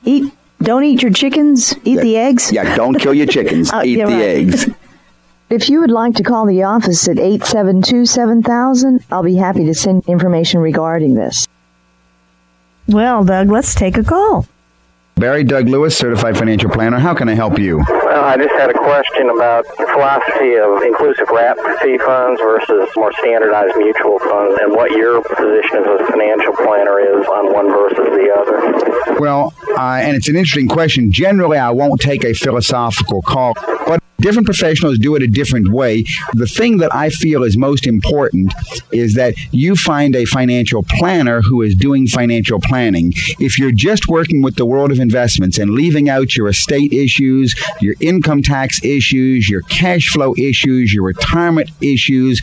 [0.05, 0.33] Eat.
[0.63, 1.75] Don't eat your chickens.
[1.85, 2.51] Eat yeah, the eggs.
[2.51, 3.71] Yeah, don't kill your chickens.
[3.71, 4.23] uh, eat the right.
[4.23, 4.69] eggs.
[5.49, 9.75] If you would like to call the office at 872 7000, I'll be happy to
[9.75, 11.47] send information regarding this.
[12.89, 14.49] Well, Doug, let's take a call.
[15.19, 16.99] Barry Doug Lewis, certified financial planner.
[16.99, 17.79] How can I help you?
[17.89, 22.91] Well, I just had a question about the philosophy of inclusive wrap fee funds versus
[22.97, 27.69] more standardized mutual funds and what your position as a financial planner is on one
[27.69, 29.19] versus the other.
[29.19, 31.11] Well, uh, and it's an interesting question.
[31.11, 33.55] Generally, I won't take a philosophical call,
[33.87, 36.05] but different professionals do it a different way.
[36.35, 38.53] The thing that I feel is most important
[38.93, 43.13] is that you find a financial planner who is doing financial planning.
[43.39, 47.55] If you're just working with the world of investments and leaving out your estate issues,
[47.81, 52.41] your income tax issues, your cash flow issues, your retirement issues,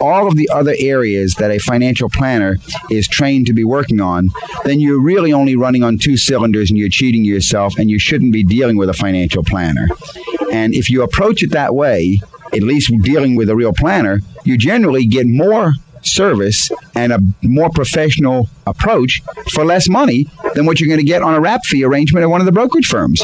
[0.00, 2.56] all of the other areas that a financial planner
[2.90, 4.30] is trained to be working on,
[4.64, 8.32] then you're really only running on two cylinders and you're cheating yourself and you shouldn't
[8.32, 9.88] be dealing with a financial planner.
[10.52, 12.20] And if you approach it that way,
[12.52, 15.72] at least dealing with a real planner, you generally get more
[16.02, 19.22] service and a more professional approach
[19.52, 22.30] for less money than what you're going to get on a wrap fee arrangement at
[22.30, 23.22] one of the brokerage firms.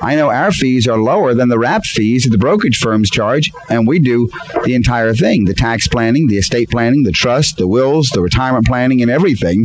[0.00, 3.52] I know our fees are lower than the wrap fees that the brokerage firms charge,
[3.68, 4.28] and we do
[4.64, 8.66] the entire thing the tax planning, the estate planning, the trust, the wills, the retirement
[8.66, 9.64] planning, and everything.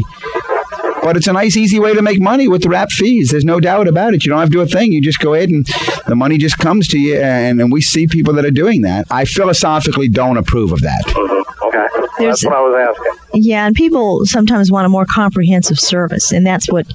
[1.08, 3.32] But it's a nice, easy way to make money with the wrap fees.
[3.32, 4.26] There's no doubt about it.
[4.26, 4.92] You don't have to do a thing.
[4.92, 5.66] You just go ahead and
[6.06, 7.16] the money just comes to you.
[7.16, 9.08] And, and we see people that are doing that.
[9.10, 11.06] I philosophically don't approve of that.
[11.06, 11.66] Mm-hmm.
[11.66, 11.88] Okay.
[12.20, 13.42] There's, that's what I was asking.
[13.42, 16.86] Yeah, and people sometimes want a more comprehensive service, and that's what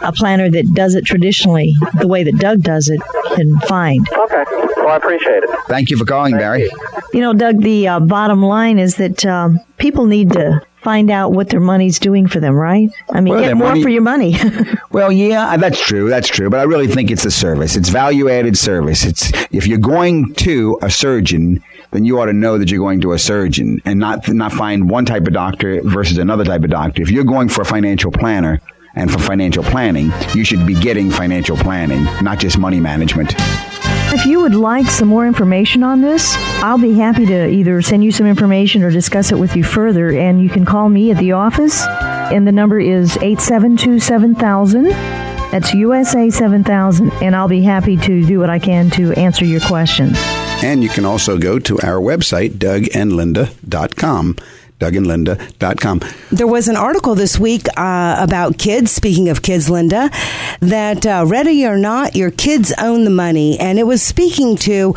[0.00, 3.02] a planner that does it traditionally, the way that Doug does it,
[3.34, 4.08] can find.
[4.10, 4.44] Okay.
[4.78, 5.50] Well, I appreciate it.
[5.68, 6.62] Thank you for calling, Thank Barry.
[6.62, 6.70] You.
[7.12, 7.20] you.
[7.20, 11.50] know, Doug, the uh, bottom line is that um, people need to find out what
[11.50, 12.90] their money's doing for them, right?
[13.10, 14.36] I mean, well, get more money, for your money.
[14.92, 16.08] well, yeah, uh, that's true.
[16.08, 16.50] That's true.
[16.50, 17.76] But I really think it's a service.
[17.76, 19.04] It's value added service.
[19.04, 23.00] It's if you're going to a surgeon, then you ought to know that you're going
[23.02, 26.70] to a surgeon and not not find one type of doctor versus another type of
[26.70, 27.02] doctor.
[27.02, 28.60] If you're going for a financial planner
[28.94, 33.34] and for financial planning, you should be getting financial planning, not just money management.
[34.10, 38.02] If you would like some more information on this, I'll be happy to either send
[38.02, 40.10] you some information or discuss it with you further.
[40.10, 44.84] And you can call me at the office, and the number is 872 7000.
[45.50, 49.60] That's USA 7000, and I'll be happy to do what I can to answer your
[49.60, 50.16] questions.
[50.62, 54.36] And you can also go to our website, dougandlinda.com
[54.78, 56.00] dougandlinda.com.
[56.30, 60.10] There was an article this week uh, about kids, speaking of kids, Linda,
[60.60, 63.58] that uh, ready or not, your kids own the money.
[63.58, 64.94] And it was speaking to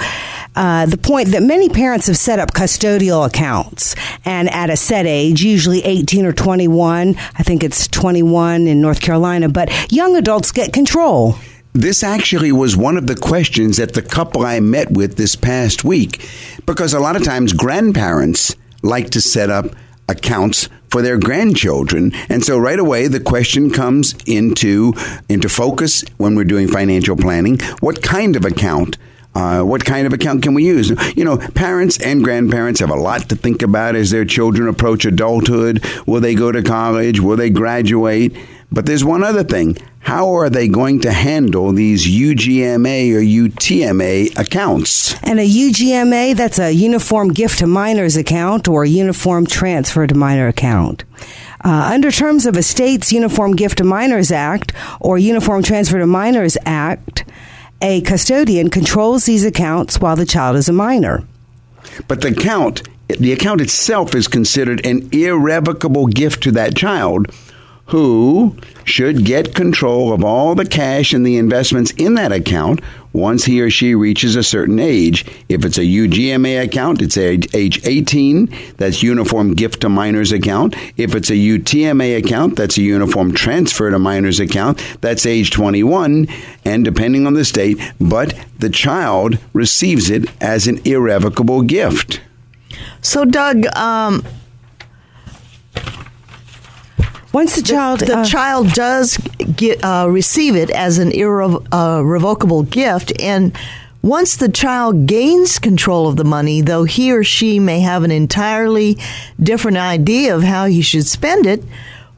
[0.55, 3.95] uh, the point that many parents have set up custodial accounts.
[4.23, 9.01] And at a set age, usually 18 or 21, I think it's 21 in North
[9.01, 11.35] Carolina, but young adults get control.
[11.73, 15.85] This actually was one of the questions that the couple I met with this past
[15.85, 16.29] week,
[16.65, 19.67] because a lot of times grandparents like to set up
[20.07, 22.11] accounts for their grandchildren.
[22.29, 24.93] And so right away the question comes into
[25.29, 27.59] into focus when we're doing financial planning.
[27.79, 28.97] What kind of account?
[29.33, 30.89] Uh, what kind of account can we use?
[31.15, 35.05] You know, parents and grandparents have a lot to think about as their children approach
[35.05, 35.85] adulthood.
[36.05, 37.21] Will they go to college?
[37.21, 38.35] Will they graduate?
[38.73, 39.77] But there's one other thing.
[40.01, 45.15] How are they going to handle these UGMA or UTMA accounts?
[45.23, 50.47] And a UGMA, that's a Uniform Gift to Minors account or Uniform Transfer to Minor
[50.47, 51.03] account.
[51.63, 56.07] Uh, under terms of a state's Uniform Gift to Minors Act or Uniform Transfer to
[56.07, 57.23] Minors Act,
[57.79, 61.23] a custodian controls these accounts while the child is a minor.
[62.07, 67.27] But the account, the account itself is considered an irrevocable gift to that child
[67.87, 72.81] who should get control of all the cash and the investments in that account
[73.13, 75.25] once he or she reaches a certain age.
[75.49, 80.75] If it's a UGMA account, it's age, age 18, that's Uniform Gift to Minors account.
[80.97, 86.27] If it's a UTMA account, that's a Uniform Transfer to Minors account, that's age 21,
[86.65, 92.21] and depending on the state, but the child receives it as an irrevocable gift.
[93.01, 94.23] So, Doug, um,
[97.33, 99.17] once the child the, uh, child does
[99.55, 103.57] get uh, receive it as an irrevocable uh, gift, and
[104.01, 108.11] once the child gains control of the money, though he or she may have an
[108.11, 108.97] entirely
[109.39, 111.63] different idea of how he should spend it,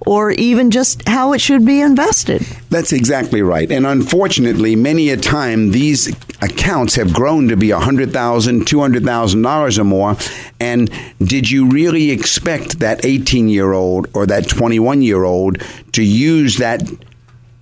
[0.05, 2.41] or even just how it should be invested.
[2.69, 3.71] That's exactly right.
[3.71, 10.15] And unfortunately, many a time these accounts have grown to be $100,000, $200,000 or more.
[10.59, 10.89] And
[11.19, 15.61] did you really expect that 18 year old or that 21 year old
[15.93, 16.83] to use that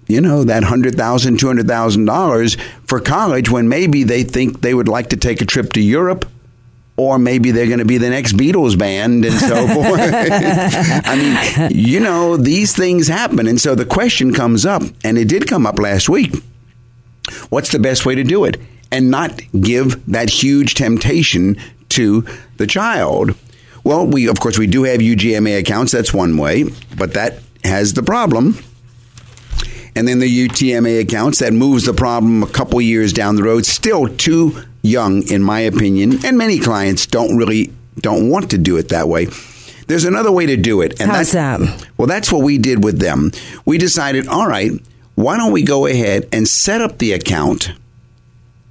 [0.07, 5.15] you know, that $100,000, $200,000 for college when maybe they think they would like to
[5.15, 6.25] take a trip to Europe
[7.01, 9.99] or maybe they're going to be the next Beatles band and so forth.
[10.01, 13.47] I mean, you know, these things happen.
[13.47, 16.33] And so the question comes up, and it did come up last week
[17.49, 18.59] what's the best way to do it?
[18.91, 21.57] And not give that huge temptation
[21.89, 22.25] to
[22.57, 23.35] the child.
[23.83, 25.91] Well, we of course we do have UGMA accounts.
[25.91, 26.65] That's one way,
[26.97, 28.57] but that has the problem.
[29.95, 33.65] And then the UTMA accounts that moves the problem a couple years down the road.
[33.65, 38.77] Still too young, in my opinion, and many clients don't really don't want to do
[38.77, 39.27] it that way.
[39.87, 41.87] There's another way to do it, and How's that's that?
[41.97, 43.31] well, that's what we did with them.
[43.65, 44.71] We decided, all right,
[45.15, 47.73] why don't we go ahead and set up the account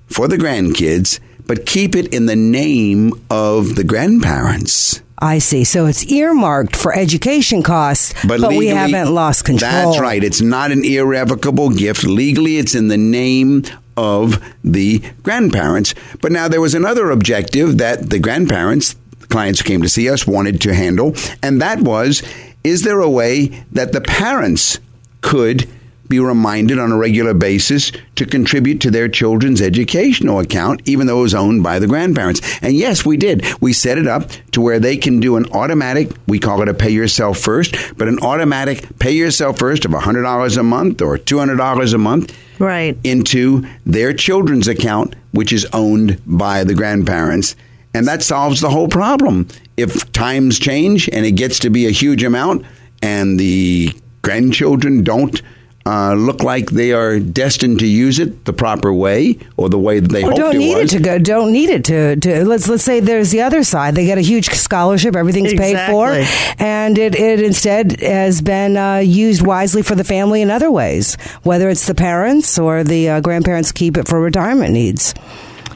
[0.07, 5.03] for the grandkids, but keep it in the name of the grandparents.
[5.23, 5.65] I see.
[5.65, 9.71] So it's earmarked for education costs, but, but legally, we haven't lost control.
[9.71, 10.25] That's right.
[10.25, 12.05] It's not an irrevocable gift.
[12.05, 13.65] Legally, it's in the name
[14.01, 15.95] of the grandparents.
[16.23, 18.97] But now there was another objective that the grandparents,
[19.29, 22.23] clients who came to see us, wanted to handle, and that was
[22.65, 24.79] is there a way that the parents
[25.21, 25.69] could
[26.09, 31.21] be reminded on a regular basis to contribute to their children's educational account, even though
[31.21, 32.41] it was owned by the grandparents.
[32.61, 33.45] And yes, we did.
[33.61, 36.75] We set it up to where they can do an automatic, we call it a
[36.75, 41.95] pay yourself first, but an automatic pay yourself first of $100 a month or $200
[41.95, 42.97] a month right.
[43.03, 47.57] into their children's account, which is owned by the grandparents.
[47.93, 49.49] And that solves the whole problem.
[49.77, 52.65] If times change and it gets to be a huge amount
[53.03, 53.93] and the
[54.23, 55.43] grandchildren don't
[55.91, 59.99] uh, look like they are destined to use it the proper way or the way
[59.99, 60.95] that they or hoped don't it need was.
[60.95, 61.19] it to go.
[61.19, 62.45] Don't need it to, to.
[62.45, 63.97] Let's let's say there's the other side.
[63.97, 65.17] They get a huge scholarship.
[65.17, 65.87] Everything's exactly.
[65.87, 70.51] paid for, and it, it instead has been uh, used wisely for the family in
[70.51, 71.17] other ways.
[71.43, 75.13] Whether it's the parents or the uh, grandparents keep it for retirement needs.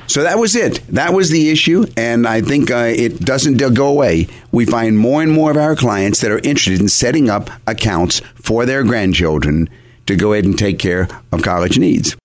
[0.06, 0.86] So that was it.
[0.90, 4.28] That was the issue, and I think uh, it doesn't go away.
[4.52, 8.20] We find more and more of our clients that are interested in setting up accounts
[8.36, 9.68] for their grandchildren
[10.06, 12.16] to go ahead and take care of college needs.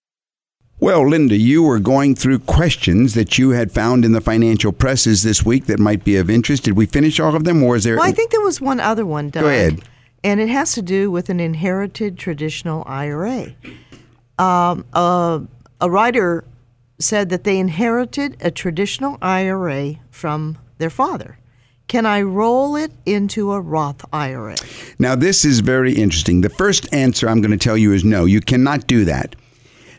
[0.82, 5.24] Well, Linda, you were going through questions that you had found in the financial presses
[5.24, 6.64] this week that might be of interest.
[6.64, 7.98] Did we finish all of them, or is there?
[7.98, 9.30] Well, I think there was one other one.
[9.30, 9.82] Doug, Go ahead.
[10.24, 13.56] And it has to do with an inherited traditional IRA.
[14.38, 15.40] Um, uh,
[15.82, 16.46] a writer
[16.98, 21.39] said that they inherited a traditional IRA from their father.
[21.90, 24.58] Can I roll it into a Roth IRA?
[25.00, 26.42] Now, this is very interesting.
[26.42, 29.36] The first answer I'm going to tell you is no, you cannot do that.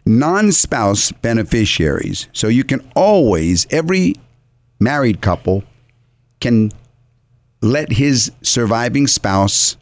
[0.07, 4.15] Non spouse beneficiaries, so you can always, every
[4.79, 5.65] married couple
[6.39, 6.71] can
[7.61, 9.77] let his surviving spouse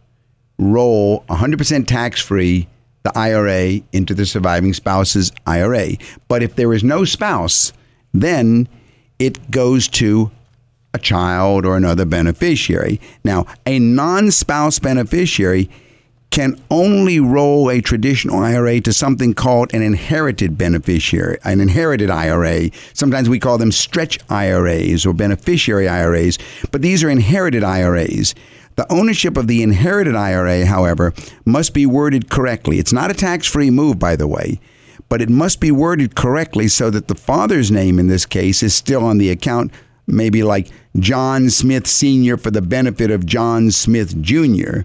[0.59, 2.67] roll 100% tax free
[3.03, 5.91] the IRA into the surviving spouse's IRA.
[6.27, 7.75] But if there is no spouse,
[8.15, 8.67] then
[9.19, 10.31] it goes to
[10.95, 13.01] a child or another beneficiary.
[13.24, 15.68] Now, a non spouse beneficiary
[16.30, 22.70] can only roll a traditional IRA to something called an inherited beneficiary, an inherited IRA.
[22.93, 26.39] Sometimes we call them stretch IRAs or beneficiary IRAs,
[26.70, 28.34] but these are inherited IRAs.
[28.76, 31.12] The ownership of the inherited IRA, however,
[31.45, 32.78] must be worded correctly.
[32.78, 34.61] It's not a tax free move, by the way,
[35.09, 38.74] but it must be worded correctly so that the father's name in this case is
[38.74, 39.72] still on the account,
[40.09, 42.37] maybe like John Smith Sr.
[42.37, 44.81] for the benefit of John Smith Jr.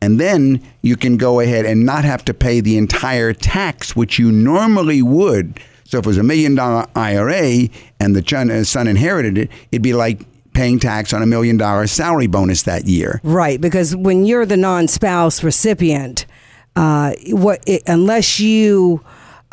[0.00, 4.18] And then you can go ahead and not have to pay the entire tax, which
[4.18, 5.58] you normally would.
[5.84, 7.68] So if it was a million dollar IRA
[8.00, 12.26] and the son inherited it, it'd be like paying tax on a million dollar salary
[12.26, 13.20] bonus that year.
[13.22, 16.26] Right, because when you're the non spouse recipient,
[16.74, 19.02] uh, what it, unless you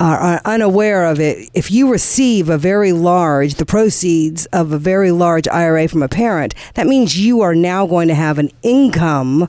[0.04, 5.12] are unaware of it, if you receive a very large, the proceeds of a very
[5.12, 9.48] large IRA from a parent, that means you are now going to have an income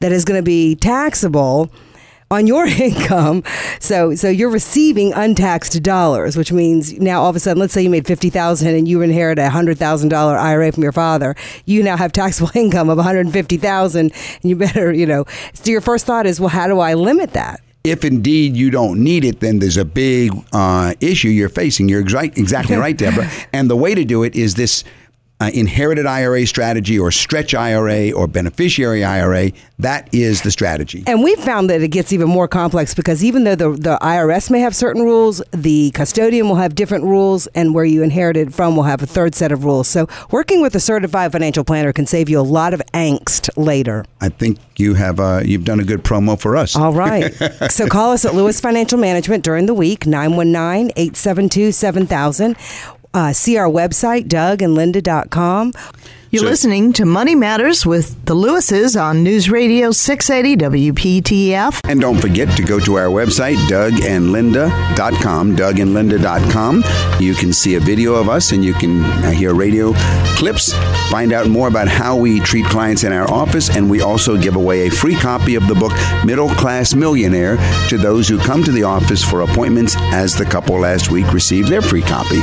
[0.00, 1.70] that is going to be taxable
[2.30, 3.42] on your income.
[3.80, 7.82] So so you're receiving untaxed dollars, which means now all of a sudden, let's say
[7.82, 11.34] you made fifty thousand and you inherit a hundred thousand dollar IRA from your father,
[11.66, 14.12] you now have taxable income of one hundred fifty thousand,
[14.42, 15.24] and you better you know.
[15.54, 17.60] So your first thought is, well, how do I limit that?
[17.84, 21.88] If indeed you don't need it, then there's a big uh, issue you're facing.
[21.88, 23.30] You're exa- exactly right, Deborah.
[23.52, 24.84] And the way to do it is this
[25.40, 29.52] uh, inherited IRA strategy or stretch IRA or beneficiary IRA.
[29.78, 31.04] That is the strategy.
[31.06, 34.50] And we found that it gets even more complex because even though the, the IRS
[34.50, 38.74] may have certain rules, the custodian will have different rules, and where you inherited from
[38.74, 39.86] will have a third set of rules.
[39.86, 44.04] So working with a certified financial planner can save you a lot of angst later.
[44.20, 46.74] I think you have uh, you've done a good promo for us.
[46.74, 47.32] All right.
[47.70, 52.56] so call us at Lewis Financial Management during the week, 919 872 7000
[53.14, 55.72] uh, see our website, dougandlinda.com.
[56.30, 61.80] You're so, listening to Money Matters with the Lewises on News Radio 680 WPTF.
[61.88, 66.84] And don't forget to go to our website, dougandlinda.com, dougandlinda.com.
[67.18, 69.94] You can see a video of us and you can uh, hear radio
[70.36, 70.74] clips,
[71.10, 74.54] find out more about how we treat clients in our office, and we also give
[74.54, 75.92] away a free copy of the book
[76.26, 77.56] Middle Class Millionaire
[77.88, 81.68] to those who come to the office for appointments, as the couple last week received
[81.68, 82.42] their free copy.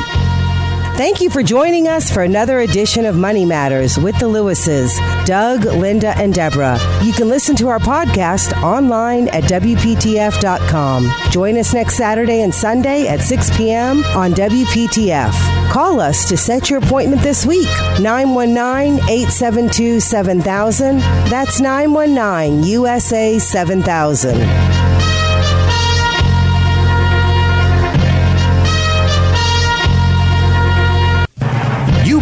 [0.98, 5.66] Thank you for joining us for another edition of Money Matters with the Lewises, Doug,
[5.66, 6.80] Linda, and Deborah.
[7.04, 11.12] You can listen to our podcast online at WPTF.com.
[11.32, 14.06] Join us next Saturday and Sunday at 6 p.m.
[14.16, 15.70] on WPTF.
[15.70, 17.68] Call us to set your appointment this week.
[18.00, 21.00] 919 872 7000.
[21.00, 25.15] That's 919 USA 7000.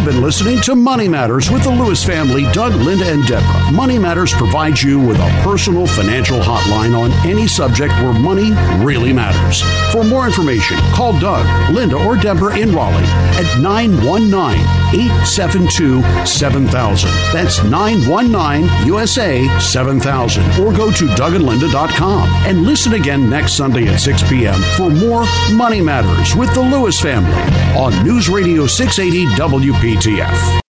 [0.04, 3.72] Been listening to Money Matters with the Lewis family, Doug, Linda, and Deborah.
[3.72, 8.52] Money Matters provides you with a personal financial hotline on any subject where money
[8.84, 9.62] really matters.
[9.92, 13.02] For more information, call Doug, Linda, or Deborah in Raleigh
[13.40, 14.60] at 919
[14.92, 17.10] 872 7000.
[17.32, 20.42] That's 919 USA 7000.
[20.60, 24.60] Or go to dougandlinda.com and listen again next Sunday at 6 p.m.
[24.76, 25.24] for more
[25.54, 27.32] Money Matters with the Lewis family
[27.74, 29.93] on News Radio 680 WP.
[29.94, 30.54] WPTF.